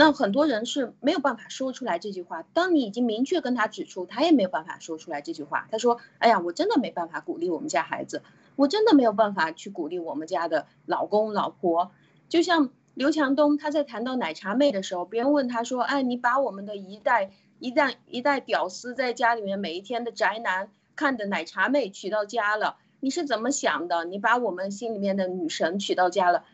[0.00, 2.42] 那很多人是没有办法说出来这句话。
[2.54, 5.68] 当你已经明确跟他指出，他也没有办法说出来这句话。
[5.70, 8.22] 他说：“哎呀，我真的没办法鼓励我们家孩子，
[8.56, 11.90] 我真的没有办法去鼓励我们家的老公老婆。”
[12.30, 24.06] 就像刘强东他在谈到奶茶妹的时候，别人问他说：“哎，你把我们的一代一代一代屌丝在家里面每一天的宅男看的奶茶妹娶到家了，你是怎么想的？
[24.06, 26.44] 你把我们心里面的女神娶到家了？”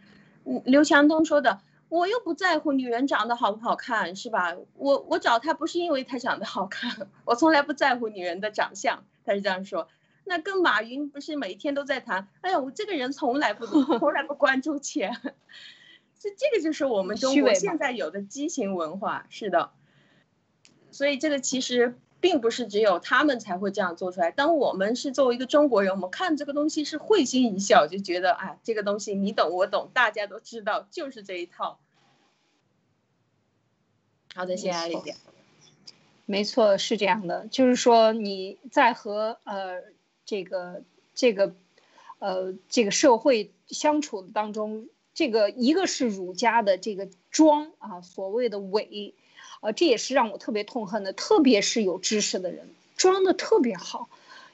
[0.44, 1.60] 嗯，刘强东说的。
[1.88, 4.56] 我又不在乎女人长得好不好看，是吧？
[4.74, 9.04] 我我找她不是因为她长得好看，我从来不在乎女人的长相。
[9.24, 9.88] 他是这样说。
[10.24, 12.28] 那跟马云不是每天都在谈？
[12.40, 13.66] 哎呀，我这个人从来不
[13.98, 15.16] 从来不关注钱。
[16.18, 19.26] 这这个就是我们中国现在有的畸形文化。
[19.30, 19.70] 是的。
[20.90, 21.98] 所以这个其实。
[22.26, 24.32] 并不是只有他们才会这样做出来。
[24.32, 31.78] 当我们是作为一个中国人，我们看这个东西是会心一笑，就觉得啊，这个东西你懂我懂，大家都知道，就是这一套。
[34.34, 35.14] 好的，谢谢阿丽姐。
[36.24, 39.84] 没错，是这样的，就是说你在和呃
[40.24, 40.82] 这个
[41.14, 41.54] 这个
[42.18, 49.14] 呃这个社会相处当中，这个一个是儒家的这个装啊，所谓的伪。
[49.66, 54.08] 呃，这也是让我特别痛恨的，特别是有知识的人装的特别好，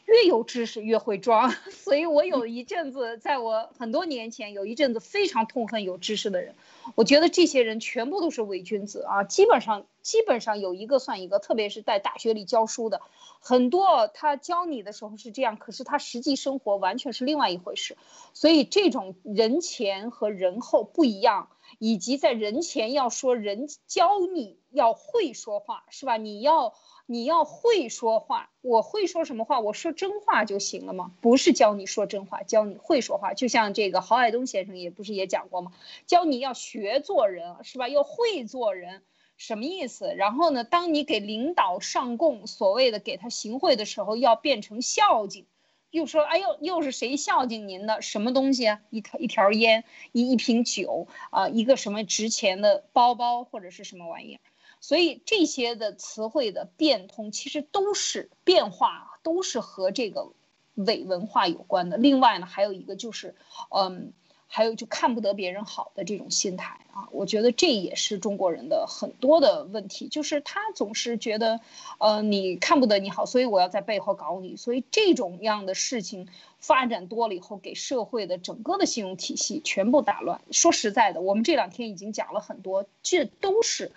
[0.06, 1.54] 越有知识越会装。
[1.70, 6.54] 所以我有一阵子，在我很多年前有一阵子非常痛恨有知识的人，
[6.94, 13.02] 我觉得这些人全部都是伪君子啊，基本上基本上有一个算一个，特别是在大学里教书的，
[13.38, 17.98] 很多他教你的时候是这样，可是他实际生活完全是另外一回事。
[18.32, 21.48] 所以这种人前和人后不一样。
[21.84, 26.16] 以及在人前要说人教你要会说话是吧？
[26.16, 26.74] 你要
[27.06, 29.58] 你要会说话，我会说什么话？
[29.58, 31.10] 我说真话就行了吗？
[31.20, 33.34] 不是教你说真话，教你会说话。
[33.34, 35.72] 就像这个郝海东先生也不是也讲过吗？
[36.06, 37.88] 教你要学做人是吧？
[37.88, 39.02] 要会做人，
[39.36, 40.14] 什么意思？
[40.16, 45.46] 然后呢，当你给领导上供，所谓的给他行贿的时候，要变成孝敬。
[45.92, 48.02] 又说，哎呦，又是谁孝敬您的？
[48.02, 48.80] 什么东西啊？
[48.90, 54.40] 一条一条烟，一一瓶酒啊，一个什么值钱的包包或者是什么玩意儿？
[54.80, 60.32] 所以这些的词汇的变通，其实都是变化，都是和这个
[60.74, 61.98] 伪文化有关的。
[61.98, 63.36] 另外呢，还有一个就是，
[63.70, 64.12] 嗯。
[64.54, 71.58] 还有就看不得别人好的这种心态啊，我觉得这也是中国人的很多的问题，就是他总是觉得，
[71.96, 76.28] 呃，你看不得你好，所以我要在背后搞你，所以这种样的事情
[76.60, 80.42] 发展多了以后，给社会的整个的信用体系全部打乱。
[80.50, 83.90] 说实在的，我们这两天已经讲了很多，这都是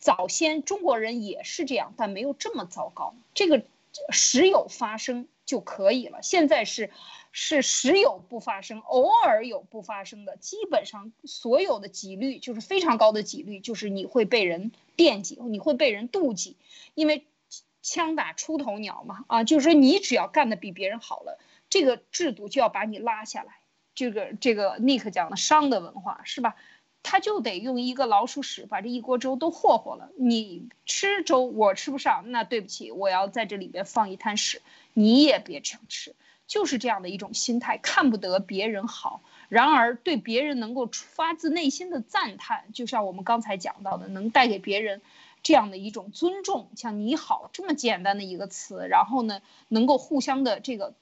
[0.00, 3.14] 早先中国人也是这样，但没有这么糟糕。
[3.32, 3.62] 这个
[4.10, 6.90] 时有发生就可以了，现在是。
[7.36, 16.56] 是时有不发生，偶尔有不发生的，基本上所有的几率就是非常高的几率，就是你会被人惦记，你会被人妒忌，
[16.94, 17.26] 因为
[17.82, 23.56] 枪打出头鸟嘛，啊，就是说你只要干的比别人好了，这个制度就要把你拉下来。
[23.96, 26.54] 这个这个 Nick 讲的商的文化是吧？
[27.02, 30.12] 他就得用一个老鼠屎把这一锅粥都霍霍了。
[30.16, 34.62] 你吃粥我吃不上，那对不起，我要在这里边放一滩屎，
[34.92, 36.14] 你也别想吃。
[36.46, 45.00] 就是这样的一种心态，看不得别人好，然而对别人能够发自内心的赞叹，就像我们刚才讲到的，能带给别人
[45.42, 50.94] 这样的一种尊重，像你好这么简单的一个词，然后呢，能够互相的这个，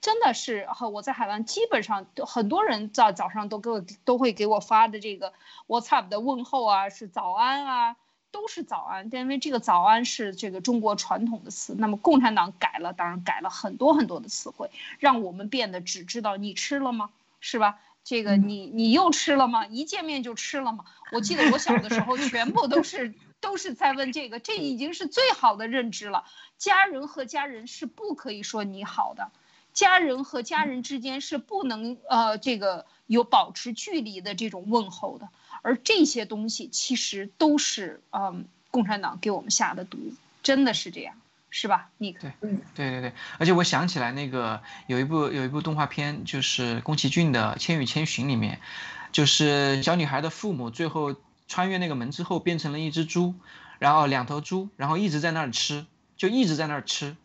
[0.00, 5.32] 真的是和我在海湾基本上很多人在早上都给我都会给我发的这个
[5.66, 7.96] WhatsApp 的问候啊，是早安啊。
[8.34, 11.76] 都是早安，但因为这个早安是这个中国传统的词。
[11.78, 17.10] 那么共产党改了，当然改了很多很多的词汇，让我们变得只知道你吃了吗？
[17.38, 17.78] 是吧？
[18.02, 19.66] 这个你你又吃了吗？
[19.66, 20.84] 一见面就吃了吗？
[21.12, 26.24] 我记得我小的时候，全部都是都是在问这个，这已经是最好的认知了。
[26.58, 29.30] 家人和家人是不可以说你好的，
[29.72, 35.28] 家人和家人之间是不能呃这个有保持距离的这种问候的。
[35.64, 39.96] 而这些东西其实都是嗯，共产党给我们下的毒，
[40.42, 41.14] 真的是这样，
[41.48, 41.88] 是吧？
[41.96, 43.12] 你对，嗯，对对对。
[43.38, 48.60] 而且我想起来那个有一部有一部动画片，就是宫崎骏的《千与千寻》里面，
[49.10, 51.16] 就是小女孩的父母最后
[51.48, 53.34] 穿越那个门之后变成了一只猪，
[53.78, 55.86] 然后两头猪，然后一直在那儿吃，
[56.18, 57.16] 就一直在那儿吃。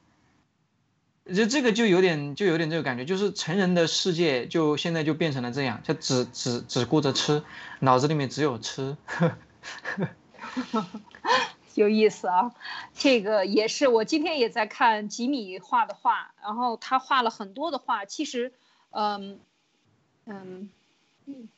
[1.33, 7.43] 就这个就有点就有点这个感觉，就是成人的世界就现在就变成了这样，就只只只顾着吃，
[7.79, 8.97] 脑子里面只有吃，
[11.75, 12.53] 有意思啊！
[12.93, 18.53] 这个也是我今天也在看吉米画的画，然后他画了很多的画，其实，
[18.91, 19.39] 嗯
[20.25, 20.69] 嗯
[21.25, 21.49] 嗯，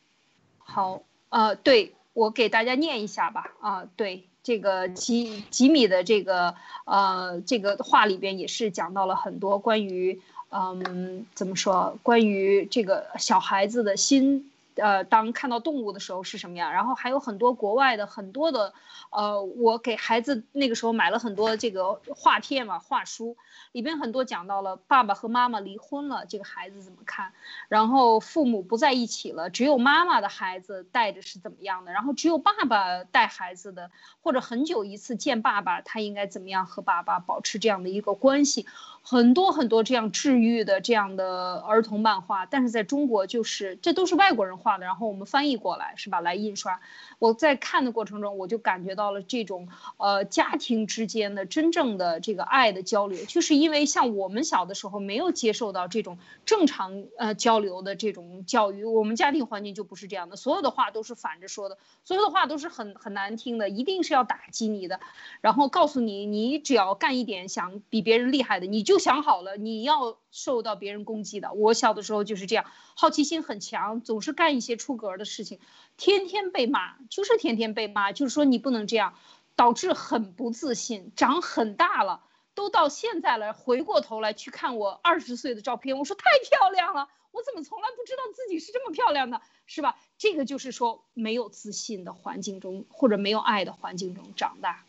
[0.60, 4.28] 好，呃，对我给大家念一下吧，啊，对。
[4.44, 10.20] 这个吉吉米的这个呃这个话里边也是讲到了很多关于
[10.50, 14.51] 嗯怎么说关于这个小孩子的心。
[14.76, 16.72] 呃，当看到动物的时候是什么样？
[16.72, 18.74] 然后还有很多国外的很多的，
[19.10, 23.36] 呃，我给孩子那个时候买了很多这个画片嘛，画书
[23.72, 27.34] 里边很多讲到了爸爸和妈妈离婚了，这个孩子怎么看？
[27.68, 31.92] 然后父母不在一起了，只有妈妈的孩子带着是怎么样的？
[31.92, 33.92] 然后只有爸爸带孩子的，
[34.22, 38.66] 或者很久一次见爸爸，他应该怎么样和爸爸保持这样的一个关系？
[39.04, 46.22] 很多很多这样治愈的这样的儿童漫画，但是在中国就是这都是外国人画的，然后我们翻译过来是吧？
[46.22, 46.80] 来印刷。
[47.20, 65.00] 我在看的过程中，我就感觉到了这种呃家庭之间的真正的这个爱的交流，就是因为像我们小的时候没有接受到这种正常呃交流的这种教育，我们家庭环境就不是这样的，所有的话都是反着说的，所有的话都是很很难听的，一定是要打击你的，
[65.42, 71.54] 然后告诉你你只要干一点想比别人厉害的，你就就想好了你要受到别人攻击的。
[71.54, 75.62] 我小的时候就是这样，好奇心很强，总是干一些出格的事情。
[75.96, 79.14] 天天被骂，就是天天被骂，就是说你不能这样，
[79.56, 82.22] 导致很不自信，长很大了，
[82.54, 89.98] 都到现在了，回过头来去看我二十岁的照片，我说太漂亮了，我怎么从来不知道自己是这么漂亮的，是吧？
[90.18, 94.84] 这个就是说没有自信的环境中，或者没有爱的环境中长大。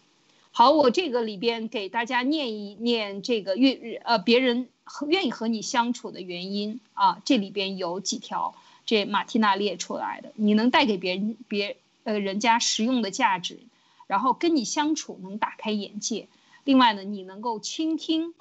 [0.54, 4.68] 好，我这个里边给大家念一念这个愿呃别人
[5.08, 8.54] 愿意和你相处的原因啊，这里边有几条。
[8.84, 13.60] 这马蒂娜列出来的，你能带给别人别呃人家实用的价值，
[14.06, 16.28] 然后跟你相处能打开眼界。
[16.64, 18.34] 另外呢，你能够倾听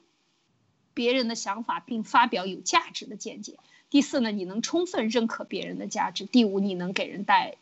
[0.93, 3.53] 别人的想法，并发表有价值的见解。
[3.89, 6.25] 第四呢，你能充分认可别人的价值。
[6.25, 7.55] 第五，你能给人带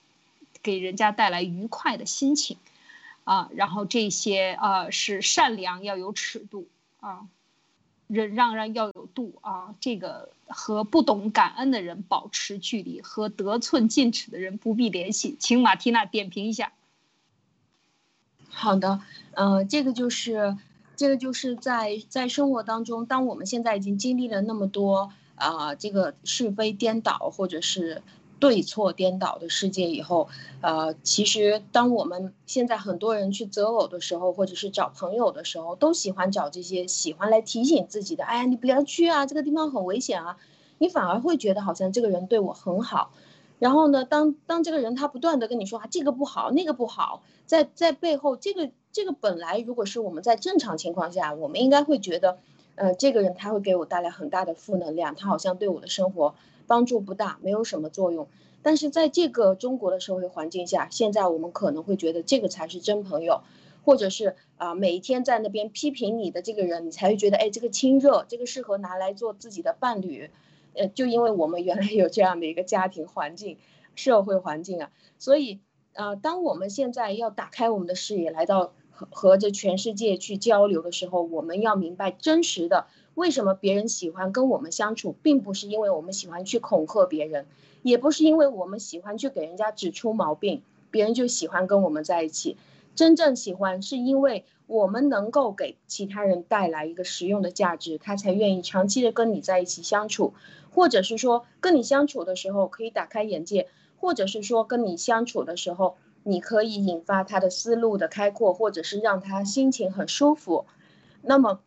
[0.63, 2.57] 给人家带来愉快的心情，
[3.29, 6.67] 啊，然后这些呃是善良要有尺度
[6.99, 7.27] 啊。
[8.07, 15.37] 忍让让要有度啊，这个和不懂感恩的人保持距离，和得寸进尺的人不必联系。
[15.39, 16.73] 请马缇娜点评一下。
[18.49, 18.99] 好的，
[19.33, 20.57] 呃，这个就是，
[20.95, 28.01] 这个就是在在生活当中，当我们现在已经经历了那么多啊，这个是非颠倒，或者是。
[28.39, 30.29] 对错颠倒的世界以后，
[30.61, 38.23] 呃，其实当我们现在很多人去择偶的时候，或者是找朋友的时候，都喜欢找这些喜欢来提醒自己的。
[38.23, 40.37] 哎呀，你不要去啊，这个地方很危险啊。
[40.77, 43.11] 你反而会觉得好像这个人对我很好。
[43.59, 52.37] 然后呢，当当这个人他不断的跟你说啊，这个不好，那个不好，在在背后，这个这个本来如果是我们在正常情况下，我们应该会觉得，
[52.75, 56.35] 呃，这个人他会给我带来很大的负能量，他好像对我的生活。
[56.69, 58.27] 帮助不大，没有什么作用。
[58.61, 63.41] 但是在这个中国的社会环境下，现在我们可能会觉得这个才是真朋友，
[63.83, 70.29] 或者是啊，每一天在那边批评你的这个人，你才会觉得哎，这个亲热，这个适合拿来做自己的伴侣。
[70.75, 73.57] 呃，就因为我们原来有这样的一个家庭环境、
[73.95, 75.59] 社会环境啊，所以
[75.93, 82.87] 呃，当我们现在要打开我们的视野，来到和和这全世界去交流的时候，我们要明白真实的。
[83.19, 87.47] 为什么别人喜欢跟我们相处，并不是因为我们喜欢去恐吓别人，
[87.81, 92.55] 也不是因为我们喜欢去给人家指出毛病，别人就喜欢跟我们在一起。
[92.95, 100.33] 真正喜欢是因为我们能够给其他人带来一个实用的价值，他才愿意长期的跟你在一起相处，
[100.71, 103.67] 或者是说跟你相处的时候可以打开眼界，
[103.97, 110.65] 或者是说跟你相处的时候，你可以引发他的思路的开阔，或者是让他心情很舒服。
[111.21, 111.59] 那么，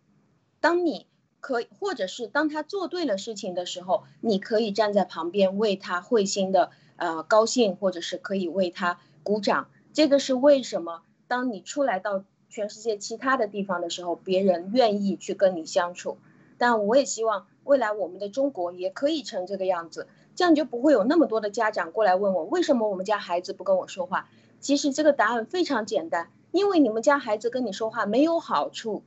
[0.61, 1.07] 当你
[1.43, 9.67] 可以或者是当他做对了事情的时候，你可以站在旁边为他会心的呃高兴，或者是可以为他鼓掌。
[9.93, 11.03] 这个是为什么？
[11.27, 16.17] 当你出来到全世界其他的地方的时候，别人愿意去跟你相处。
[16.59, 24.29] 但我也希望未来我们的中国也可以成这个样子，这样就不会有那么多的家长过来问我为什么我们家孩子不跟我说话。
[24.61, 29.03] 其实这个答案非常简单，因为你们家孩子跟你说话没有好处。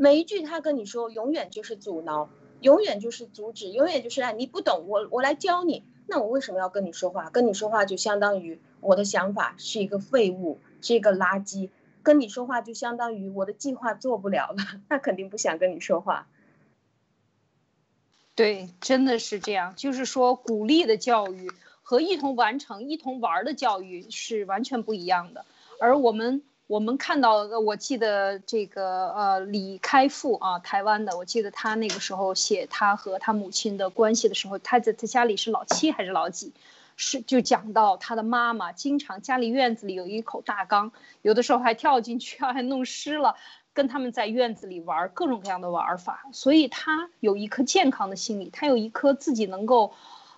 [0.00, 2.30] 每一句他跟你说，永远就是阻挠，
[2.62, 5.84] 永远就是阻止，永远就是哎你不懂我，我来教你。
[6.06, 7.28] 那我为什么要跟你说话？
[7.28, 11.68] 跟你说话就相当于我的想法是一个废物，是一个垃圾。
[12.02, 14.56] 跟你说话就相当于我的计划做不了了，
[14.88, 16.26] 那肯定不想跟你说话。
[18.34, 19.74] 对，真的是这样。
[19.76, 25.44] 就是说，鼓励的教育和一同完成、一同玩的教育是完全不一样的。
[25.78, 26.42] 而我们。
[26.70, 36.52] 我们看到，我记得这个呃李开复啊，台湾的，我记得他那个时候写他和他母亲的关系的时候，他在他家里是老七还是老几，
[36.94, 40.92] 是就讲到他的妈妈经常家里院子里有一口大缸，
[41.22, 43.34] 有的时候还跳进去啊 还弄湿了，
[43.74, 49.92] 跟他们在院子里玩各种各样的玩法，所以他有一颗健康的心理，他有一颗自己能够，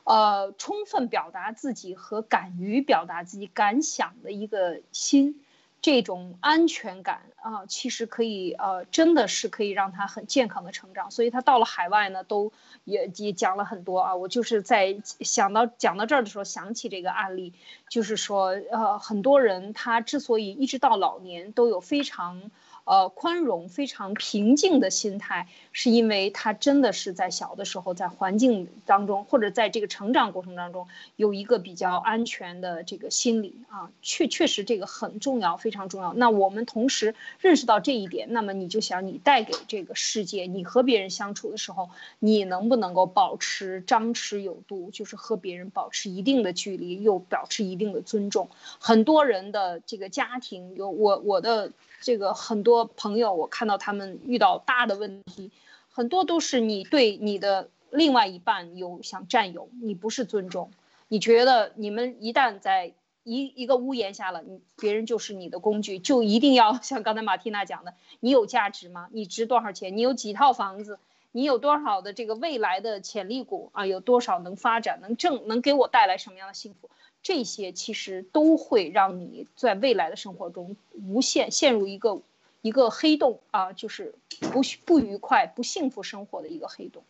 [0.04, 5.42] 呃充分表达自己和敢于表达自己感想的一个心。
[5.82, 11.10] 这种安全感啊，其实可以呃，真的是可以让他很健康的成长。
[11.10, 12.52] 所以他到了海外呢，都
[12.84, 14.14] 也也讲了很多啊。
[14.14, 17.52] 我就是在想到讲到这儿的时候，想起这个案例，
[17.88, 22.50] 就是说呃，很多人他之所以一直到老年都有非常。
[22.84, 36.12] 呃，宽容非常平静的心态，是因为他真的是在小的时候，在环境当中，或者在这个成长过程当中，有一个比较安全的这个心理啊，确确实这个很重要，非常重要。
[36.12, 48.48] 那我们同时认识到这一点，那么你就想，你带给这个世界，你和别人相处的时候，你能不能够保持张弛有度，就是和别人保持一定的距离，又保持一定的尊重。
[48.80, 51.70] 很多人的这个家庭有我我的。
[52.02, 55.50] 这个很多朋友，我看到他们遇到大的问题，
[55.88, 60.72] 很多都是你对你的另外一半有想占有，你不是尊重，
[61.06, 62.92] 你觉得你们一旦在
[63.22, 69.08] 一一个屋檐下了，你别人就是你的工具，就一定要像刚才马蒂娜讲的，你有价值吗？
[69.12, 69.96] 你值多少钱？
[69.96, 70.98] 你有几套房子？
[71.30, 73.86] 你有多少的这个未来的潜力股啊？
[73.86, 76.90] 有多少能发展、能挣、能给我带来什么样的幸福？
[77.22, 82.20] 这些其实都会让你在未来的生活中无限陷入一个
[82.62, 87.04] 一个黑洞啊，就是不不愉快、不幸福生活的一个黑洞，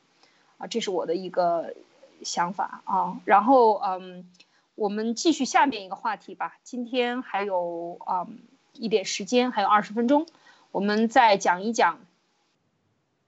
[0.58, 1.74] 啊，这是我的一个
[2.22, 3.20] 想法啊。
[3.24, 4.30] 然后嗯，
[4.74, 6.58] 我们继续下面一个话题吧。
[6.62, 8.26] 今天还有啊
[8.74, 10.26] 一点时间，还有二十分钟，
[10.72, 12.00] 我们再讲一讲，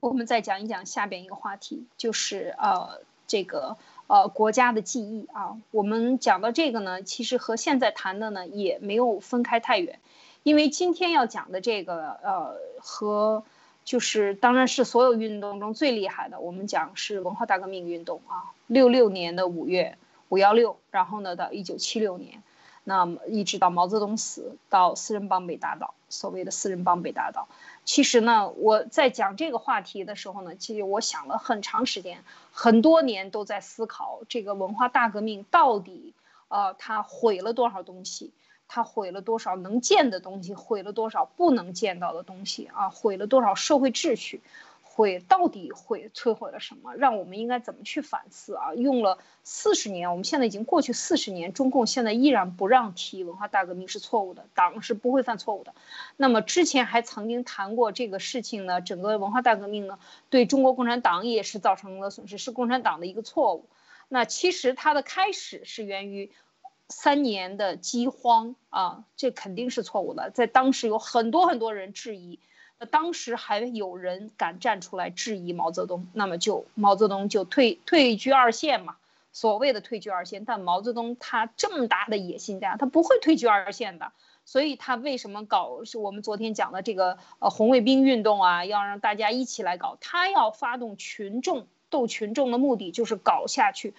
[0.00, 3.78] 我们再讲一讲下边一个话题，就是呃这个。
[4.06, 9.98] 呃，国家的记忆啊，我们讲到这个呢，其实和现在谈的呢也没有分开太远，
[10.42, 13.44] 因为今天要讲的这个呃和
[13.84, 19.96] 就是当然是所有运动中最厉害的，我们讲是文化大革命运动啊，六六年的五月
[20.28, 22.42] 五幺六，然后呢到一九七六年，
[22.84, 27.48] 那么一直到毛泽东死，到四人帮被打倒，所谓的四人帮被打倒。
[27.84, 36.14] 其实呢，我在讲这个话题的时候呢，其实我想了很长时间，很多年都在思考这个文化大革命到底，
[36.48, 38.32] 呃，它毁了多少东西，
[38.68, 44.40] 它毁了多少能见的东西，毁了多少不能见到的东西啊，毁了多少社会秩序。
[44.94, 46.94] 会到底会摧毁了什么？
[46.94, 48.74] 让我们应该怎么去反思啊？
[48.74, 55.74] 用了四十年，我们现在已经过去四十年，中共现在依然不让提文化大革命是错误的，党是不会犯错误的。
[56.16, 59.98] 那么之前还曾经谈过这个事情呢，整个文化大革命呢，
[60.30, 63.68] 对中国共产党也是造成了损失，是共产党的一个错误。
[64.08, 66.30] 那其实它的开始是源于
[66.88, 72.38] 三年的饥荒啊，这肯定是错误的，在当时有很多很多人质疑。
[72.78, 78.96] 那当时还有人敢站出来质疑毛泽东，那么就毛泽东就退退居二线嘛，
[79.32, 80.44] 所谓的退居二线。
[80.44, 84.10] 但毛泽东他这么大的野心家，他不会退居二线的。
[84.44, 85.84] 所以他为什么搞？
[85.84, 89.96] 是我们昨天讲的这个呃红卫兵运动啊，要让大家一起来搞。
[90.00, 93.94] 他要发动群众斗群众的目的就是搞下去，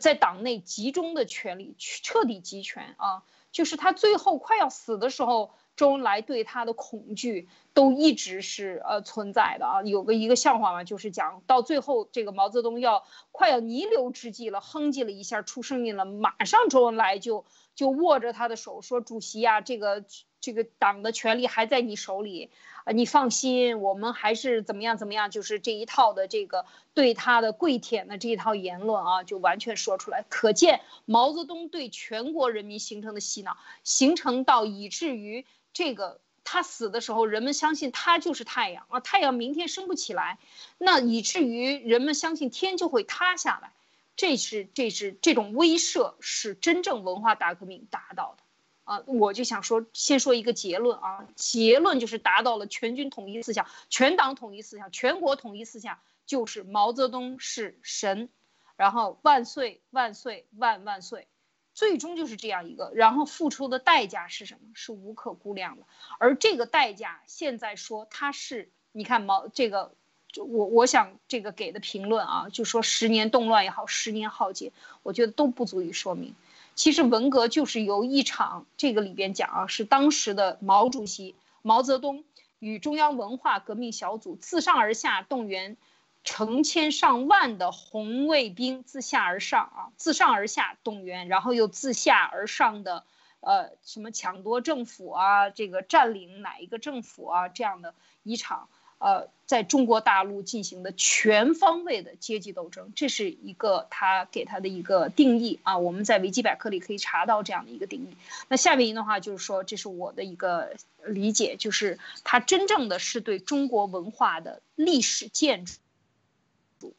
[0.00, 3.24] 在党内集中的权力，去彻底集权啊。
[3.50, 5.50] 就是他最后快要死的时候。
[5.76, 17.44] 周恩来对他的恐惧都一直是呃存在的啊，有个一个笑话嘛，就是讲到最后这个毛泽东要快要弥留之际了，哼唧了一下出声音了，马上周恩来就
[17.74, 20.04] 就握着他的手说：“主席呀，这个
[20.42, 22.50] 这个党的权力还在你手里。”
[22.84, 30.24] 啊，你放心，我们还是怎么样怎么样，就是这一套的这个对他的跪舔的这一套言论啊，就完全说出来。
[30.28, 40.40] 可见毛泽东对全国人民形成的洗脑，形成到以至于这个他死的时候，人们相信他就是太阳啊，太阳明天升不起来，
[40.76, 43.72] 那以至于人们相信天就会塌下来。
[44.16, 48.41] 这是这是这种威慑是真正文化大革命达到的。
[48.84, 58.28] 啊，我就想说，先说一个结论啊，结论就是达到了全军统一思想、全党统一思想、全国统一思想，就是毛泽东是神，
[58.76, 61.28] 然后万岁万岁万万岁，
[61.74, 64.60] 最终就是这样一个，然后付出的代价是什么？
[64.74, 65.84] 是无可估量的，
[66.18, 69.94] 而这个代价现在说它是，你看毛这个，
[70.36, 74.72] 我我想这个给的评论啊，就说十年动乱也好，十年浩劫，
[75.04, 76.34] 我觉得都不足以说明。
[76.74, 82.24] 其实文革就是由一场这个里边讲啊，是当时的毛主席毛泽东
[82.58, 85.76] 与中央文化革命小组自上而下动员
[86.24, 93.04] 成千上万的红卫兵自下而上啊，自上而下动员，然后又自下而上的
[93.40, 98.68] 呃什么抢夺政府啊，这个占领哪一个政府啊这样的一场。
[99.02, 105.76] 呃，在中国大陆进行的全方位的阶级斗争，这是一个他给他的一个定义啊。
[105.76, 108.16] 我们在维基百科里可以查到这样的一个定义。
[108.46, 116.94] 那下面的话就是说，这是我的一个理解，就是他真正的是对中国文化的历史建筑、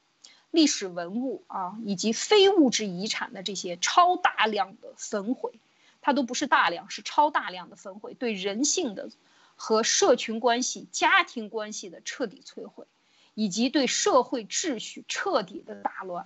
[0.51, 5.53] 历史文物啊，以及非物质遗产的这些超大量的焚毁，
[6.01, 9.09] 它都不是大量，是超大量的焚毁，对人性的。
[9.65, 12.83] 和社群关系、家庭关系的彻底摧毁，
[13.33, 16.25] 以及对社会秩序彻底的打乱，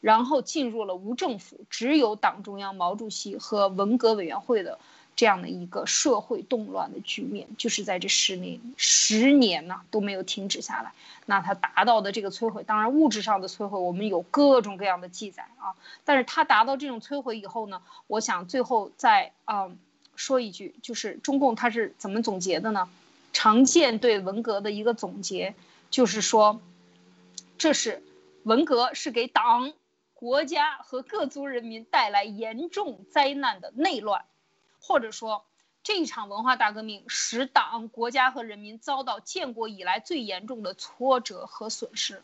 [0.00, 4.78] 然后进入了无政府、只有党中央、毛主席和文革委员会的
[5.16, 10.94] 这样的一个社会动乱的局面，就是在这十年十年呢都没有停止下来。
[11.26, 15.76] 那他达到的这个摧毁，当然物质上的摧毁，我们有各种各样的记载啊。
[16.06, 19.76] 但是他达到这种摧毁以后呢，我想最后在嗯。
[20.18, 22.90] 说一句，就是中共他是怎么总结的呢？
[23.32, 25.54] 常见对文革的一个总结，
[25.90, 26.60] 就是说，
[27.56, 28.02] 这是
[28.42, 29.72] 文革是给党、
[30.14, 34.24] 国家和各族人民带来严重灾难的内乱，
[34.80, 35.44] 或者说，
[35.84, 42.22] 这一场文化大革命使党、国家和人民遭到建国以来最严重的挫折和损失。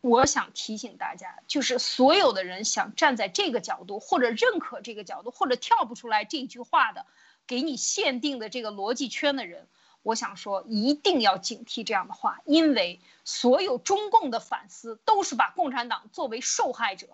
[0.00, 7.06] 我想提醒大家，就是所有的人想站在这个角度，或者认可这个角度，或者跳不出来这句话的，
[7.46, 9.68] 给你限定的这个逻辑圈的人，
[10.02, 17.08] 我想说一定要警惕这样的话，因为所有中共的反思都是把共产党作为受害者，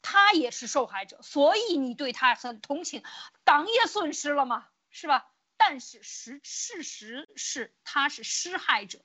[0.00, 3.02] 他也是受害者，所以你对他很同情，
[3.44, 5.26] 党也损失了嘛，是吧？
[5.58, 9.00] 但是实事实是他是施害者。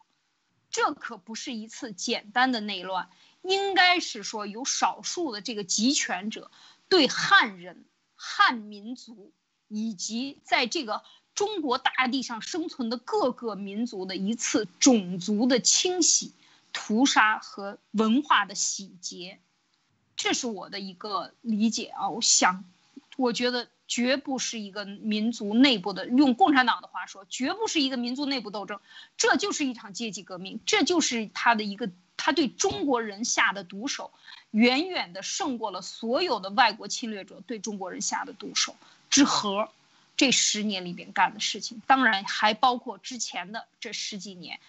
[0.75, 3.09] 这可不是一次简单的内乱，
[3.43, 6.51] 应该是说有少数的这个集权者
[6.89, 9.31] 对汉人、汉民族
[9.69, 11.01] 以及在这个
[11.33, 16.33] 中国大地上生存的各个民族的一次种族的清洗、
[16.73, 19.39] 屠杀和文化的洗劫，
[20.17, 22.09] 这是我的一个理解啊。
[22.09, 22.65] 我想，
[23.15, 23.69] 我觉得。
[23.87, 28.79] 绝不是一个民族内部的，用共产党的话说，绝不是一个民族内部斗争，
[29.17, 34.11] 这就是一场阶级革命，这就是他的一个他对中国人下的毒手，
[34.51, 38.75] 远远的胜过了所有的外国侵略者对中国人下的毒手
[39.09, 39.69] 之和，
[40.17, 44.59] 这十年里边干的事情，当然还包括之前的这十几年。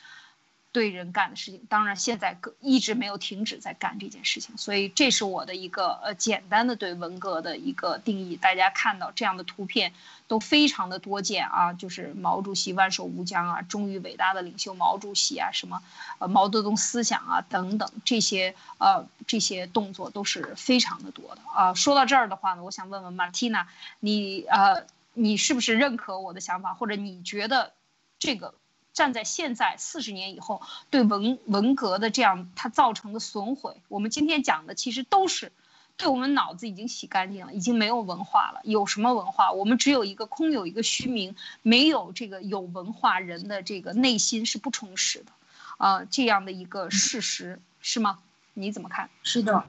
[0.77, 8.37] 对人干的事情，当然现在一直没有停止在干这件事情，所以这是我的一个呃简单的对文革的一个定义。
[8.37, 9.95] 大家看到这样的图片
[10.29, 15.83] 都非常的多见啊，就是毛主席万寿无疆啊，忠于伟大的领袖毛主席啊，什么
[16.19, 21.73] 呃毛泽东思想啊等等这些呃这些动作都是非常的多的啊。
[21.73, 23.67] 说到这儿的话呢，我想问问马蒂娜，
[24.01, 27.73] 你呃你是不是认可我的想法，或者你觉得
[28.19, 28.53] 这个？
[28.97, 35.53] 站在现在四十年以后，对文文革的这样它造成的损毁，我们今天讲的其实都是，
[35.99, 38.61] 对我们脑子已经洗干净了，已经没有文化了。
[38.65, 39.53] 有什么文化？
[39.53, 45.33] 我们只有一个空有一个虚名，没有这个有文化人的这个内心是不充实的，
[45.77, 48.21] 啊，这样的一个事实是吗？
[48.55, 49.11] 你怎么看？
[49.23, 49.67] 是的，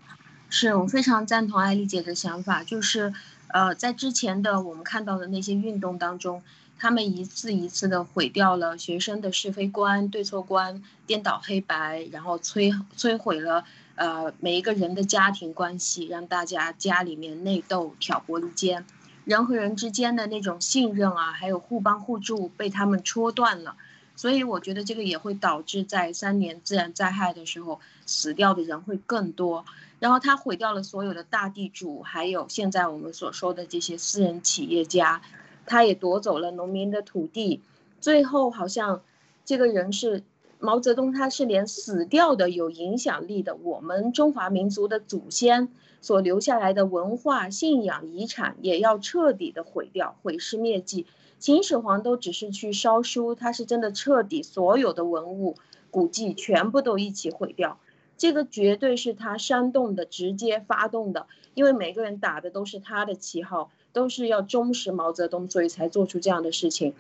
[0.50, 3.14] 是我非常赞同艾丽姐的想法，就是。
[3.50, 6.44] 呃，在之前的我们看到的那些运动当中，
[6.80, 13.64] 他们一次一次的毁掉了学生的是非观、对错观，颠倒黑白，然后摧摧毁了
[13.96, 18.86] 呃每一个人的家庭关系，让大家家里面内斗、挑拨离间，
[19.26, 23.76] 人和人之间的那种信任啊，还有互帮互助被他们戳断了。
[24.16, 29.64] 所以我觉得这个也会导致在三年自然灾害的时候死掉的人会更多。
[30.00, 35.22] 然后他毁掉了所有的大地主，还有现在我们所说的这些私人企业家，
[35.68, 37.62] 他也夺走了农民的土地。
[38.00, 39.04] 最后好像
[39.46, 40.24] 这个人是
[40.60, 45.70] 毛泽东，他是连死掉的有影响力的我们中华民族的祖先
[46.02, 51.06] 所留下来的文化信仰遗产也要彻底的毁掉，毁尸灭迹。
[51.40, 55.56] 秦始皇都只是去烧书，他是真的彻底所有的文物
[55.92, 57.80] 古迹全部都一起毁掉，
[58.18, 66.94] 这个绝对是他煽动的，直接发动的，因为每个人打的都是他的旗号，都是要忠实毛泽东，所以才做出这样的事情。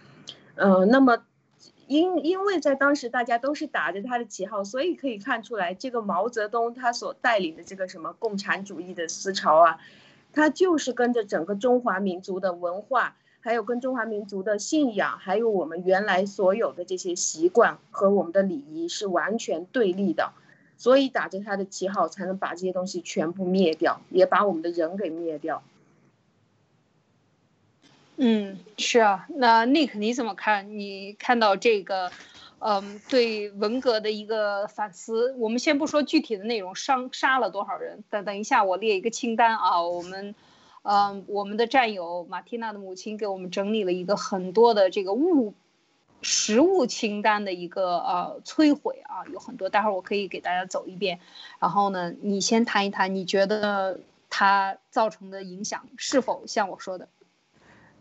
[0.55, 1.19] 嗯，那么
[1.85, 9.79] 因因为在当时大家都是打着他的旗号，所以可以看出来，这个毛泽东他所带领的这个什么共产主义的思潮啊，
[10.33, 13.15] 他就是跟着整个中华民族的文化。
[13.39, 20.33] 还有跟中华民族的信仰，还有我们原来所有的这些习惯和我们的礼仪是完全对立的，
[20.75, 25.63] 所以打着他的旗号，才能把这些东西全部灭掉，也把我们的人给灭掉。
[28.17, 30.77] 嗯，是啊，那 Nick 你怎么看？
[30.77, 32.11] 你看到这个，
[32.59, 35.33] 嗯，对文革的一个反思。
[35.37, 38.03] 我们先不说具体的内容，伤杀了多少人？
[38.09, 40.35] 等等一下，我列一个清单啊，我们。
[40.89, 45.53] 嗯，我们的战友马蒂娜的母亲给我们整理了一个很多的这个物
[46.21, 51.19] 食物清单的一个呃摧毁啊，有很多，待会儿我可以给大家走一遍。
[51.59, 53.99] 然后呢，你先谈一谈，你觉得
[54.29, 57.09] 它造成的影响是否像我说的？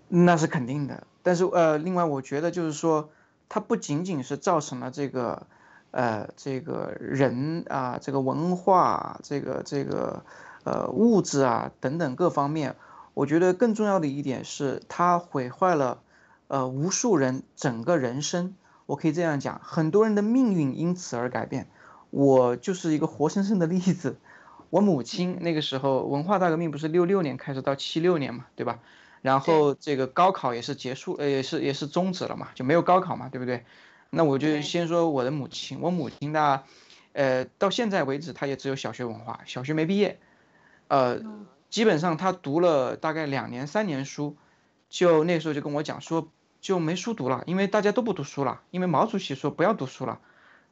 [0.09, 3.11] 那是肯定的，但是呃，另外我觉得就是说，
[3.49, 5.47] 它不仅仅是造成了这个
[5.91, 10.23] 呃这个人啊，这个文化，这个这个。
[10.69, 12.75] 呃，物质啊等等各方面，
[13.15, 16.01] 我觉得更重要的一点是，它毁坏了，
[16.49, 18.57] 呃，无数人整个人生。
[18.87, 21.69] 我可以这样讲，很多人的命运因此而改变。
[22.11, 24.17] 我就是一个活生生的例子。
[24.71, 28.81] 我母亲那个时候，文化大革命不是六六年开始到七六年嘛，对吧？
[29.27, 33.65] 然后这个高考也是结束，呃，也是也是终止了嘛，就没有高考嘛，对不对？
[34.11, 36.63] 那我就先说我的母亲，我母亲呢，
[37.13, 40.21] 呃，到现在为止，她也只有小学文化，小学没毕业。
[40.87, 41.21] 呃，
[41.71, 44.37] 基本上她读了大概两年三年书，
[44.89, 46.29] 就那时候就跟我讲说
[46.61, 50.21] 就没书读了，因为大家都不读书了，因为毛主席说不要读书了，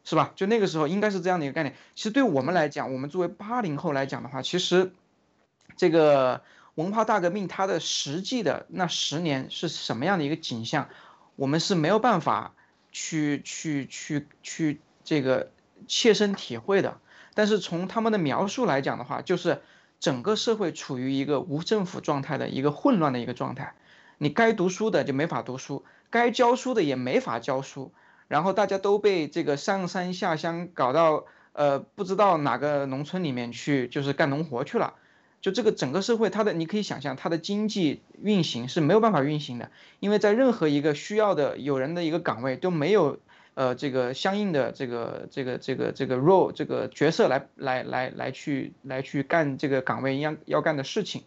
[0.04, 0.30] 是吧？
[0.36, 1.74] 就那个时候应该是这样的一个概念。
[1.96, 4.92] 其实对我们来讲，我们作为八零后来讲的话，其实
[5.76, 6.42] 这个
[6.74, 10.88] 文化大革命它的实际的那十年是什么样的一个景象，
[11.36, 12.54] 我们是没有办法
[12.92, 15.50] 去去去去这个
[15.86, 16.98] 切身体会的。
[17.34, 19.62] 但是从他们的描述来讲的话，就是。
[20.00, 23.72] 整个社会处于一个无政府状态的一个混乱的一个状态，
[24.18, 27.90] 你该读书的就没法读书，该教书的也没法教书，
[28.28, 34.92] 然后大家都被这个上山下乡搞到呃不知道哪个农村里面去，就是干农活去了。
[35.44, 39.70] 就这个整个社会，它的你可以想象，它的经济运行是没有办法运行的，
[40.00, 43.18] 因为在任何一个需要的有人的一个岗位都没有。
[43.56, 51.22] 呃，这个相应的这个这个这个这个 role 这个角色来来来来去来去干这个岗位要要干的事情，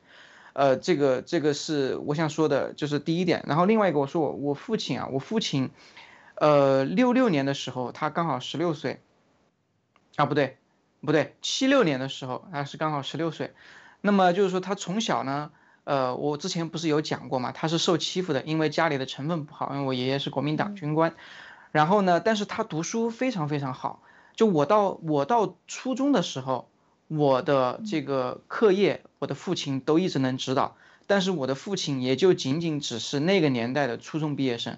[0.51, 3.45] 呃，这个这个是我想说的，就是第一点。
[3.47, 5.69] 然后另外一个，我说我我父亲啊，我父亲，
[6.35, 8.99] 呃，六六年的时候他刚好十六岁，
[10.17, 10.57] 啊不对
[10.99, 13.53] 不对，七六年的时候他是刚好十六岁，
[14.01, 15.51] 那么就是说他从小呢，
[15.83, 21.15] 呃，我之前不是有讲过嘛，他是受欺负的，因为家里的成分不好，因为我爷爷是国民党军官。
[21.71, 22.19] 然后呢？
[22.19, 24.01] 但是他读书非常非常好。
[24.33, 26.69] 就我到我到初中的时候，
[27.07, 30.77] 我的这个课业，我的父亲都一直能指导。
[31.07, 34.77] 但是我的父亲也就仅仅只是那个年代的初中毕业生，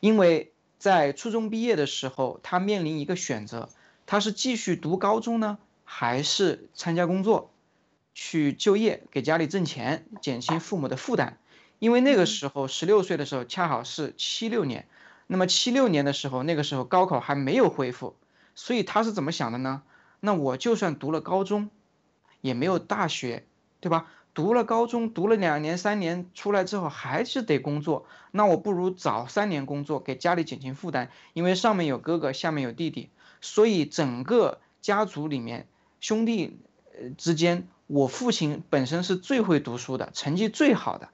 [0.00, 3.68] 因为在初中毕业的时候，他面临一个选择：
[4.06, 7.51] 他是继续读高中呢，还是参加工作，
[8.14, 11.34] 去就业给家里挣钱，减轻父母的负担？
[11.78, 14.86] 因为那个时候十六岁的时候，恰好是七六年。
[15.26, 18.16] 那么七六年的时候，那个时候高考还没有恢复，
[18.54, 19.82] 所以他是怎么想的呢？
[20.20, 21.70] 那我就算读了高中，
[22.40, 23.46] 也没有大学，
[23.80, 24.10] 对吧？
[24.34, 31.10] 读了高中，读了两年三年，出来之后还是得工作，那我不如早三年工作，给家里减轻负担。
[31.34, 33.10] 因为上面有哥哥，下面有弟弟，
[33.40, 35.66] 所以整个家族里面
[36.00, 36.58] 兄弟
[37.18, 41.10] 之间，我父亲本身是最会读书的，成绩最好的，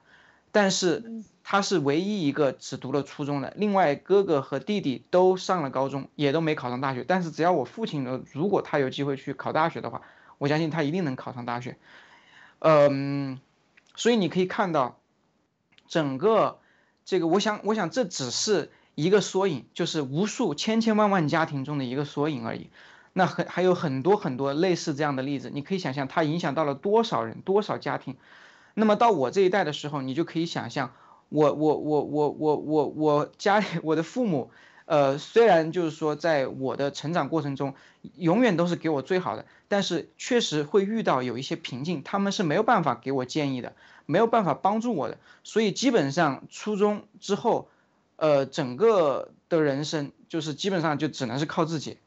[0.53, 1.03] 但是
[1.43, 7.03] 他是唯一一个只读了初中的，另外哥哥和弟弟都上了高中，也都没考上大学。
[7.05, 10.03] 但是只要我父亲呢，如果他有机会去考大学的话，
[10.37, 11.77] 我相信他一定能考上大学。
[12.59, 13.41] 嗯，
[13.97, 15.01] 所以你可以看到，
[15.89, 16.59] 整个
[17.03, 22.69] 这个，我想，我想这只是一个缩影，就是无数千千万万家庭中的一个缩影而已。
[23.13, 28.15] 那很还有很多很多类似这样的例子，你可以想象它影响到了多少人、多少家庭。
[28.75, 30.93] 那么到我这一代的时候，你就可以想象，
[31.29, 34.51] 我我我我我我我家里我的父母，
[34.85, 37.73] 呃，虽然就是说在我的成长过程中，
[38.15, 43.73] 永远都是给我最好的，但是确实会遇到有一些瓶颈，他们是没有办法给我建议的，
[44.05, 45.17] 没有办法帮助我的。
[45.43, 47.67] 所以基本上初中之后，
[48.15, 51.97] 呃，整个的人生就是基本上就只能是靠自己。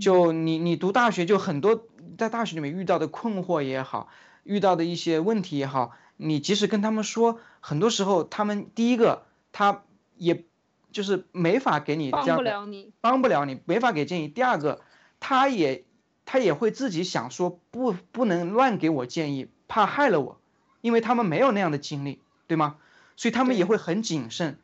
[0.00, 1.86] 就你，你读大学就很多，
[2.16, 4.08] 在大学里面遇到的困惑也好，
[4.44, 9.82] 遇到的一些问题也好，你即使跟他们说，很多时候他们第一个他
[10.16, 10.44] 也
[10.92, 14.28] 就是没法给你帮不了你，帮不了你，没法给建议。
[14.28, 14.82] 第二个，
[15.18, 15.84] 他也
[16.24, 20.40] 他也会自己想说不不能乱给我建议，怕害了我，
[20.80, 22.76] 因为他们没有那样的经历，对吗？
[23.16, 24.58] 所以他们也会很谨慎。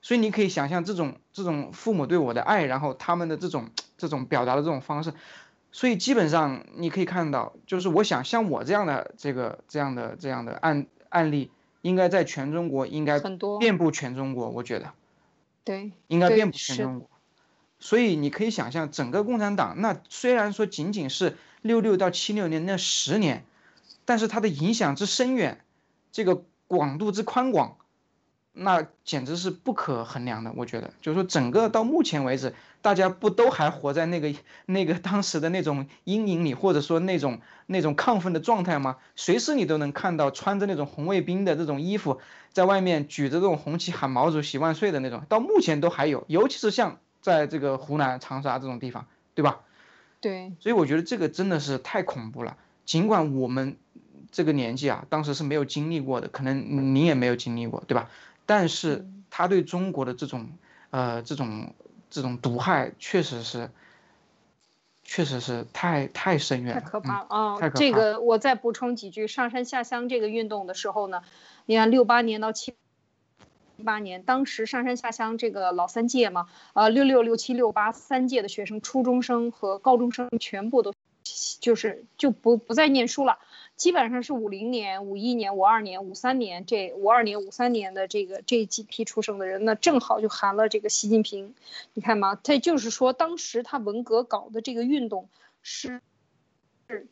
[0.00, 3.68] 所以你可以想象这种这种父母对我的爱，然后他们的这种。
[3.98, 5.12] 这种表达的这种方式，
[5.72, 11.50] 所以基本上你可以看到，就是我想像我这样的这个这样的这样的案案例，
[11.82, 14.92] 应该在全中国应该很多遍布全中国，我觉得，
[15.64, 17.10] 对，应该遍布全中国。
[17.80, 23.44] 所以你可以想象，整个共产党，那虽然说仅仅是六六到七六年那十年，
[24.04, 25.60] 但是它的影响之深远，
[26.10, 27.76] 这个广度之宽广。
[28.60, 34.34] 那简直是不可衡量的，我觉得，就是说，整个到目前为止，大家不都还活在那个
[34.66, 38.96] 那个当时的那种阴影里，或者说那种那种亢奋的状态吗？
[39.14, 42.20] 随时你都能看到穿着那种红卫兵的这种衣服，
[42.52, 49.60] 在外面举着这种红旗喊毛主席万岁的那种，到目前都还有，尤其是像在这个湖南长沙这种地方，对吧？
[50.20, 50.52] 对。
[50.60, 52.56] 所以我觉得这个真的是太恐怖了。
[52.84, 53.76] 尽管我们
[54.32, 58.08] 这个年纪啊，当时是没有经历过的，可能您也没有经历过，对吧？
[58.48, 60.48] 但是他对中国的这种，
[60.88, 61.74] 呃，这种
[62.08, 63.70] 这种毒害，确实是，
[65.02, 67.58] 确实是太太深远，太可怕了啊！
[67.58, 67.78] 太可怕。
[67.78, 71.20] 这个我再补充几句，上山下乡这个运动的时候呢，
[71.66, 72.74] 你看六八年到七
[73.84, 80.94] 八年，当时上山下乡这个老三届嘛，呃，六六六七六八三届的学生，初中生和高中生全部都，
[81.60, 83.38] 就是就不不再念书了。
[83.78, 91.54] 基本上是五零年、五一年、五二年、五三年这五二年、五三年的这个这几批出生的人，那正好就含了这个习近平。
[91.94, 95.28] 你看嘛，他就是说，当时他文革搞的这个运动
[95.62, 96.02] 是
[96.88, 97.06] 是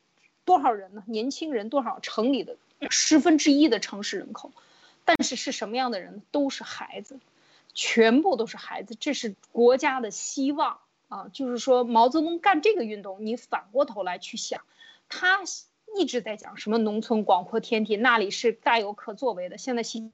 [0.44, 1.04] 多少人呢？
[1.06, 2.00] 年轻人多少？
[2.00, 2.56] 城里的
[2.90, 4.50] 十分之一的城市人口，
[5.04, 6.20] 但是是什么样的人？
[6.32, 7.20] 都是孩子，
[7.74, 8.96] 全部都是孩子。
[8.98, 11.30] 这是国家的希望啊！
[11.32, 14.62] 就是说，毛泽东干这个运动，你反过头来去想，
[15.08, 15.42] 他。
[15.94, 19.58] 一直在讲什么农村广阔天地，那里是大有可作为的。
[19.58, 20.10] 现在习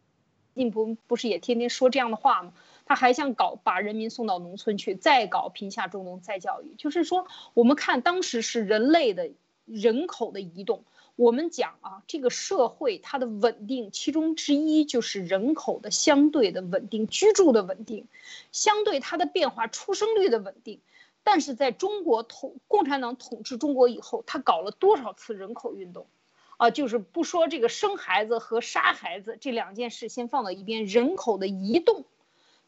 [0.55, 2.53] 近平不是也天天说这样的话吗？
[2.85, 6.75] 他还想搞把人民送到农村去，再搞贫下中农再教育。
[6.77, 9.31] 就是说，我们看当时是人类的
[9.65, 10.85] 人口的移动。
[11.15, 18.07] 我们讲啊，这个社会它的稳定，其中之一就是人口的相对的稳定，居住的稳定，
[18.51, 20.81] 相对它的变化，出生率的稳定。
[21.25, 26.07] 但是在中国统共产党统治中国以后，他搞了多少次人口运动，
[26.57, 32.05] 啊，就是不说这个生孩子和杀孩子这两件事先放到一边，人口的移动，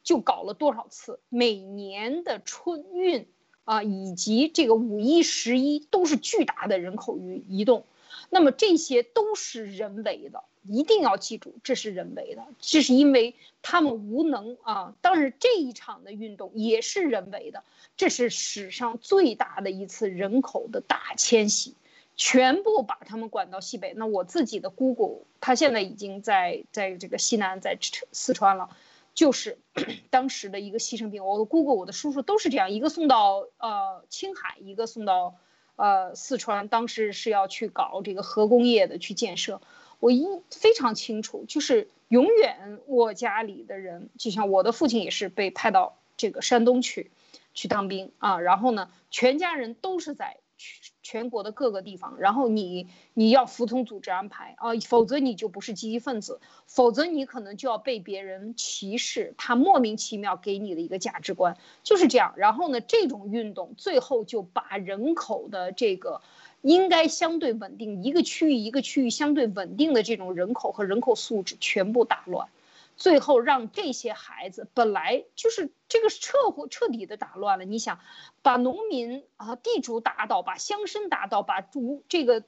[0.02, 1.20] 就搞了多少次？
[1.28, 3.28] 每年的春运
[3.64, 7.84] 啊，以及这个五一、十一都是巨大的人口移移动，
[8.30, 10.44] 那么这些都是人为的。
[10.66, 14.94] 一定要记住，这是人为的，这是因为他们无能啊。
[15.00, 17.62] 当然，这一场的运动也是人为的，
[17.96, 21.74] 这是史上最大的一次人口的大迁徙，
[22.16, 23.92] 全部把他们管到西北。
[23.94, 27.78] 那我自己的姑姑，她现在已经在在这个西南，在
[28.12, 28.70] 四川了，
[29.14, 29.58] 就是
[30.08, 31.24] 当时的一个牺牲兵。
[31.24, 35.34] 我的姑姑、我的叔叔都是这样，一个送到呃青海，一个送到
[35.76, 39.60] 呃四川，当时是要去搞这个核工业的去建设。
[40.00, 47.10] 我一非常清楚，就是永远我家里的人，就像我的父亲也是被派到这个山东去，
[47.54, 48.40] 去当兵啊。
[48.40, 52.18] 然后呢，全家人都是在全全国的各个地方。
[52.18, 59.34] 然后你你要服从组织安排啊，否则你就不是积极分子，否则你可能就要被别人歧视。
[59.38, 62.34] 他莫名其妙给你的一个价值观就是这样。
[62.36, 66.20] 然后呢，这种运动最后就把人口的这个。
[66.64, 72.48] 应该相对稳定，一个区域一个区域相对稳定的这种人口和人口素质全部打乱，
[72.96, 76.38] 最后让这些孩子本来就是这个彻
[76.70, 77.66] 彻底的打乱了。
[77.66, 78.00] 你想，
[78.40, 82.44] 把农民啊、地主打倒，把乡绅打倒，把主这个，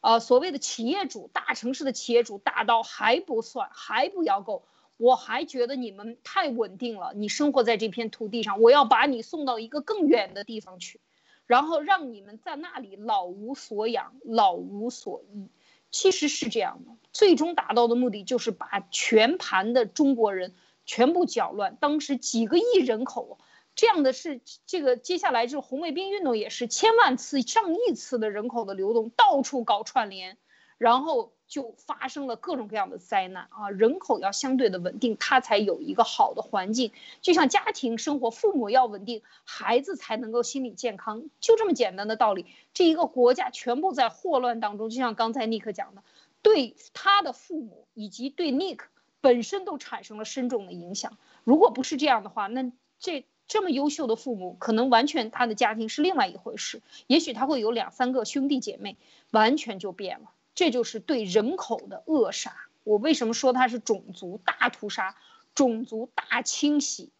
[0.00, 4.62] 呃，所谓的企业主、大城市的企业主打倒还不算，还不要够，
[4.96, 7.14] 我还觉得你们太稳定了。
[7.16, 11.00] 你生活在这片土地上，我要把你送到一个更远的地方去。
[11.46, 15.48] 然后让你们在那里老无所养、老无所依，
[15.90, 16.92] 其实是这样的。
[17.12, 21.76] 最终达到的目的就是把全盘的中国人全部搅乱。
[21.80, 23.38] 当时几个亿人口，
[23.74, 30.36] 这样的是这个接下来就是红卫兵运动也是千万次、上亿次的人口的流动，到处搞串联，
[30.78, 31.32] 然后。
[31.48, 33.70] 就发生了各种各样的灾难啊！
[33.70, 36.90] 人口要相对的稳定，它才有一个好的环境。
[37.20, 42.46] 就像家庭生活，父母要稳定，孩子才能够心理健康，就这么简单的道理。
[42.74, 46.02] 这一个国家全部在霍乱当中，就像刚才尼克讲的，
[46.42, 48.88] 对他的父母以及对尼克
[49.20, 51.16] 本身都产生了深重的影响。
[51.44, 56.82] 如果不是这样的话，那这这么优秀的父母，可能完全他的家庭是另外一回事。
[57.06, 58.96] 也许他会有两三个兄弟姐妹，
[59.30, 60.32] 完全就变了。
[60.56, 62.56] 这就是对人口的扼杀。
[62.82, 65.16] 我为什么说它是种族大屠杀、
[65.54, 67.10] 种族大清洗，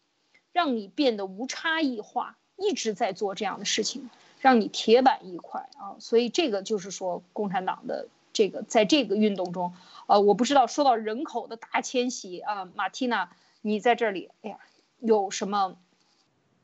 [0.53, 4.09] 让你变得无差异化，一直在做这样的事情，
[4.39, 5.99] 让你铁板一块啊！
[5.99, 9.73] 所以这个就是说，共产党的这个在这个运动中，
[10.07, 13.29] 呃，我不知道说到人口的大迁徙啊，马蒂娜，
[13.61, 14.59] 你在这里，哎呀，
[14.99, 15.77] 有什么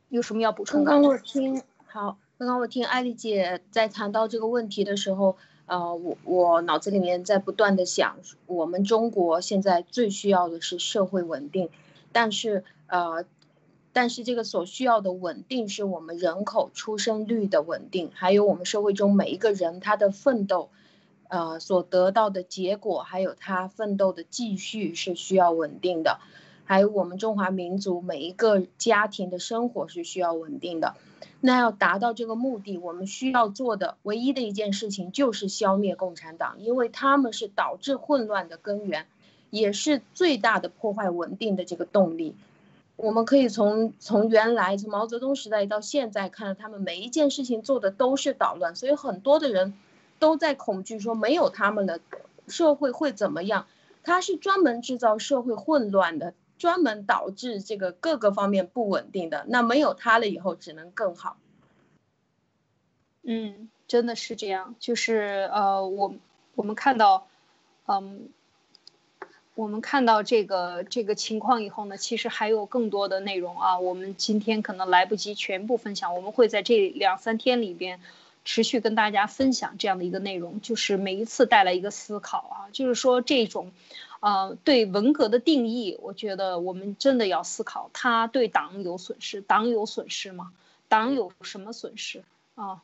[0.09, 0.91] 有什么要补充的？
[0.91, 5.37] 刚刚我听好，刚刚我听艾丽姐在谈到这个问题的时候。
[5.73, 11.71] 呃，我我脑子里面在不断的想，我们中国现在最需要的是社会稳定，
[12.11, 13.25] 但是呃，
[13.91, 20.69] 但是这个所需要的稳定是我们人口出生率的稳定，还有我们社会中每一个人他的奋斗，
[21.27, 26.19] 呃所得到的结果，还有他奋斗的继续是需要稳定的，
[26.65, 30.93] 还有我们中华民族每一个家庭的生活是需要稳定的。
[31.45, 39.07] 那要达到这个目的，我们需要做的唯一的一件事情就是消灭共产党，因为他们是导致混乱的根源，
[39.49, 42.33] 也是最大的破坏稳定的这个动力。
[42.95, 49.73] 我们可以从从原来从毛泽东时代到现在看到，他们每一件事情做的都是捣乱，所以很多的人
[50.19, 51.99] 都在恐惧说没有他们的
[52.47, 53.67] 社会会怎么样？
[54.01, 56.33] 他是专门制造社会混乱的。
[56.63, 61.35] 专门导致这个各个方面不稳定的，那没有它了以后只能更好。
[63.21, 66.15] 嗯，真的是这样，就是呃，我
[66.55, 67.27] 我们看到，
[67.85, 68.29] 嗯，
[69.55, 77.99] 我们看到这个这个情况以后呢，其实还有更多的内容啊，我们今天可能来不及全部分享，我们会在这两三天里边
[78.45, 83.73] 持续跟大家分享这样的一个内容，就是每一次带来一个思考啊，就是说这种。
[84.23, 90.53] 呃，对文革的定义，我觉得我们真的要思考，他对党有损失，党有损失吗？
[90.87, 92.23] 党有什么损失
[92.55, 92.81] 啊？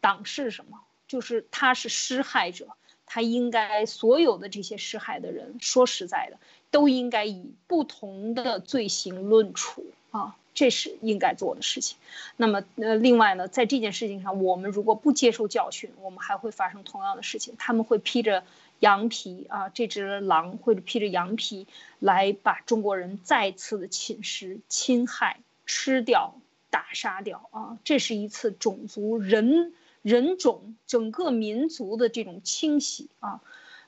[0.00, 0.78] 党是什么？
[1.08, 2.68] 就是他是施害者，
[3.04, 6.38] 他应该所有的这些施害的人，说实在的，
[6.70, 11.96] 都应该以不同的罪行论处啊，这是应该做的事情。
[12.36, 18.42] 那么，呃，另外呢，在这件事情上，我们如果不接受教训，我们还会发生同样的事情，他们会披着。
[18.80, 21.66] 羊皮啊，这只狼会披着羊皮
[21.98, 26.34] 来把中国人再次的侵蚀、侵害、吃掉、
[26.68, 27.78] 打杀掉啊！
[27.84, 33.40] 这是一次种族人人种整个民族的这种清洗啊，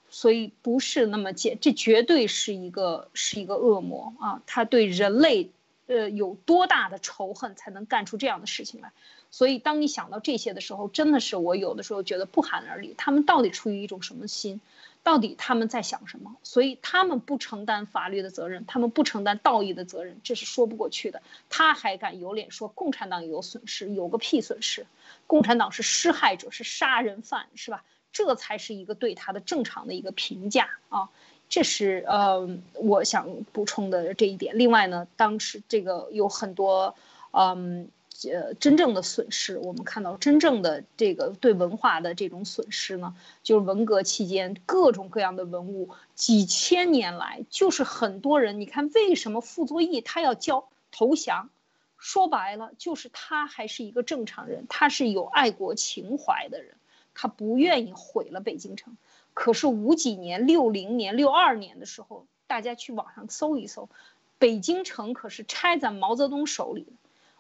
[0.09, 4.43] 所以不是那么简，这绝对是一个是一个恶魔啊！
[4.47, 5.51] 他对人类
[5.89, 8.93] 呃有多大的仇恨才能干出这样的事情来？
[9.31, 12.95] 所以，当你想到这些的时候，真的是我有的时候觉得不寒而栗。
[12.97, 14.61] 他们到底出于一种什么心？
[15.03, 16.37] 到底他们在想什么？
[16.43, 21.21] 所以他们不承担法律的责任，他们不承担道义的责任，这是说不过去的。
[21.51, 23.93] 他还敢有脸说共产党有损失？
[23.93, 24.87] 有个屁损失！
[25.27, 27.85] 共产党是施害者，是杀人犯，是吧？
[28.13, 31.11] 这才是一个对他的正常的一个评价啊！
[31.49, 34.59] 这是呃，我想补充的这一点。
[34.59, 36.95] 另外呢，当时这个有很多
[37.33, 37.91] 嗯。
[38.25, 51.49] 呃，真正的损失，我们看到真正的这个对文化的这种损失呢，就是文革期间各种各样的文物，几千年来就是很多人，你看为什么傅作义他要交投降？
[51.97, 56.75] 说白了就是他还是一个正常人，他是有爱国情怀的人，
[57.15, 58.97] 他不愿意毁了北京城。
[59.41, 63.89] 可是五几年、六零年、六二年的时候，大家去网上搜一搜，
[64.41, 66.89] 北京城可是拆在毛泽东手里。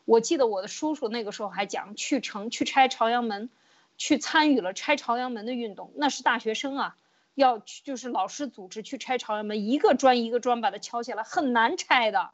[0.05, 3.51] 我记得我的叔叔那个时候还讲去城去拆朝阳门，
[3.97, 6.97] 去参与了拆朝阳门的运动，那是大学生啊，
[7.35, 12.31] 要去就是老师组织去拆朝阳门，一个砖一个砖把它敲下来，很难拆的。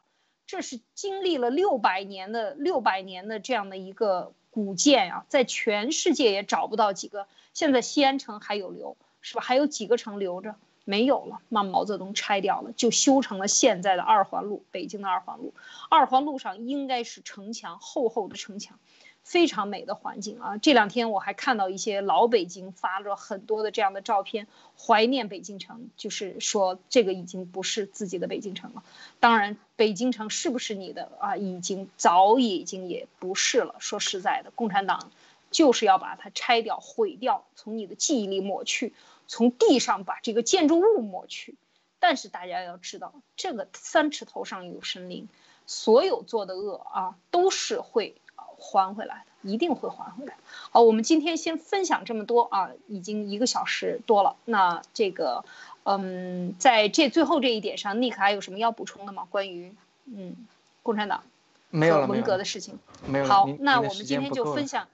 [0.46, 7.26] 这是经历了六百年的六百年的这样的一个古建啊，在全世界也找不到几个。
[7.54, 9.40] 现在西安城还有留，是吧？
[9.42, 10.54] 还有几个城留着？
[10.86, 15.54] 没有了，把毛泽东拆掉了，就修成了现在的二环路，北京的二环路。
[15.88, 18.78] 二环路上应该是城墙，厚厚的城墙，
[19.22, 20.58] 非常美的环境啊。
[20.58, 24.46] 这两天我还看到一些老北京发了很多的这样的照片，
[24.78, 28.82] 怀念北京城，就是说这个已经不是自己的北京城了。
[29.20, 31.34] 当然，北京城是不是你的啊？
[31.34, 33.76] 已经早已经也不是了。
[33.78, 35.10] 说实在的，共产党
[35.50, 38.92] 就是要把它拆掉、毁掉，从你的记忆里抹去。
[39.26, 41.56] 从地上把这个建筑物抹去，
[41.98, 45.28] 但是大家要知道，这个三尺头上有神灵，
[45.66, 48.14] 所有做的恶啊，都是会
[48.56, 50.36] 还回来的，一定会还回来。
[50.70, 54.36] 好，我们今天先分享这么多啊，已经一个小时多了。
[54.44, 55.44] 那这个，
[55.84, 59.26] 嗯，在这最后这一点上，尼克还有什么要补充的吗？
[59.30, 59.74] 关于
[60.06, 60.46] 嗯，
[60.82, 61.24] 共产党
[61.70, 63.24] 没有文革的事情，没有。
[63.24, 64.88] 好，那我们今天就分享。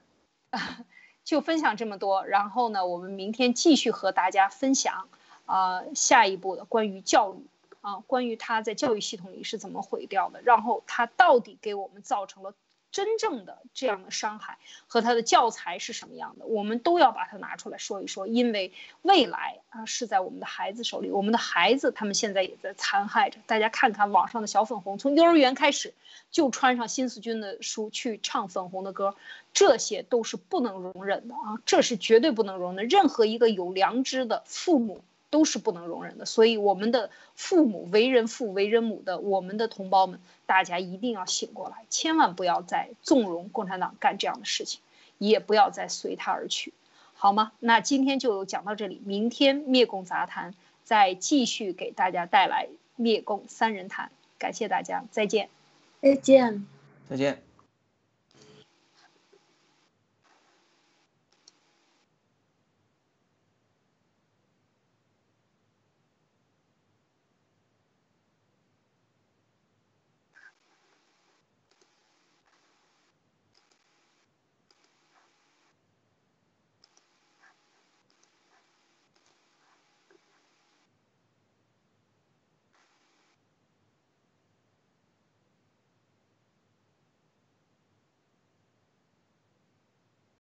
[1.24, 5.08] 就分享这么多，然后呢，我们明天继续和大家分享，
[5.46, 7.46] 啊，下一步的关于教育，
[7.80, 12.54] 啊，关于他在教育系统里是怎么毁掉的，然后他到底给我们造成了。
[12.92, 18.72] 真正的这样的伤害和他的教材是什么样的，我们都要把它拿出来说一说，因为
[19.02, 23.38] 未来啊是在我们的孩子手里，我们的孩子他们现在也在残害着。
[23.46, 25.94] 大家看看网上的小粉红，从幼儿园开始
[26.30, 29.14] 就穿上新四军的书去唱粉红的歌，
[29.52, 32.88] 这些都是不能容忍的啊，这是绝对不能容忍。
[32.88, 35.02] 任何一个有良知的父母。
[35.30, 44.80] 都是不能容忍的，所以我们的父母为人父为人母的，我们的同胞们，大家一定要醒过来，千万不要再纵容共产党干这样的事情，
[45.18, 46.74] 也不要再随他而去，
[47.14, 47.52] 好吗？
[47.60, 55.48] 那今天就讲到这里，明天灭共杂谈再继续给大家带来灭共三人谈，感谢大家，再见，
[56.02, 56.66] 再见，
[57.08, 57.49] 再见。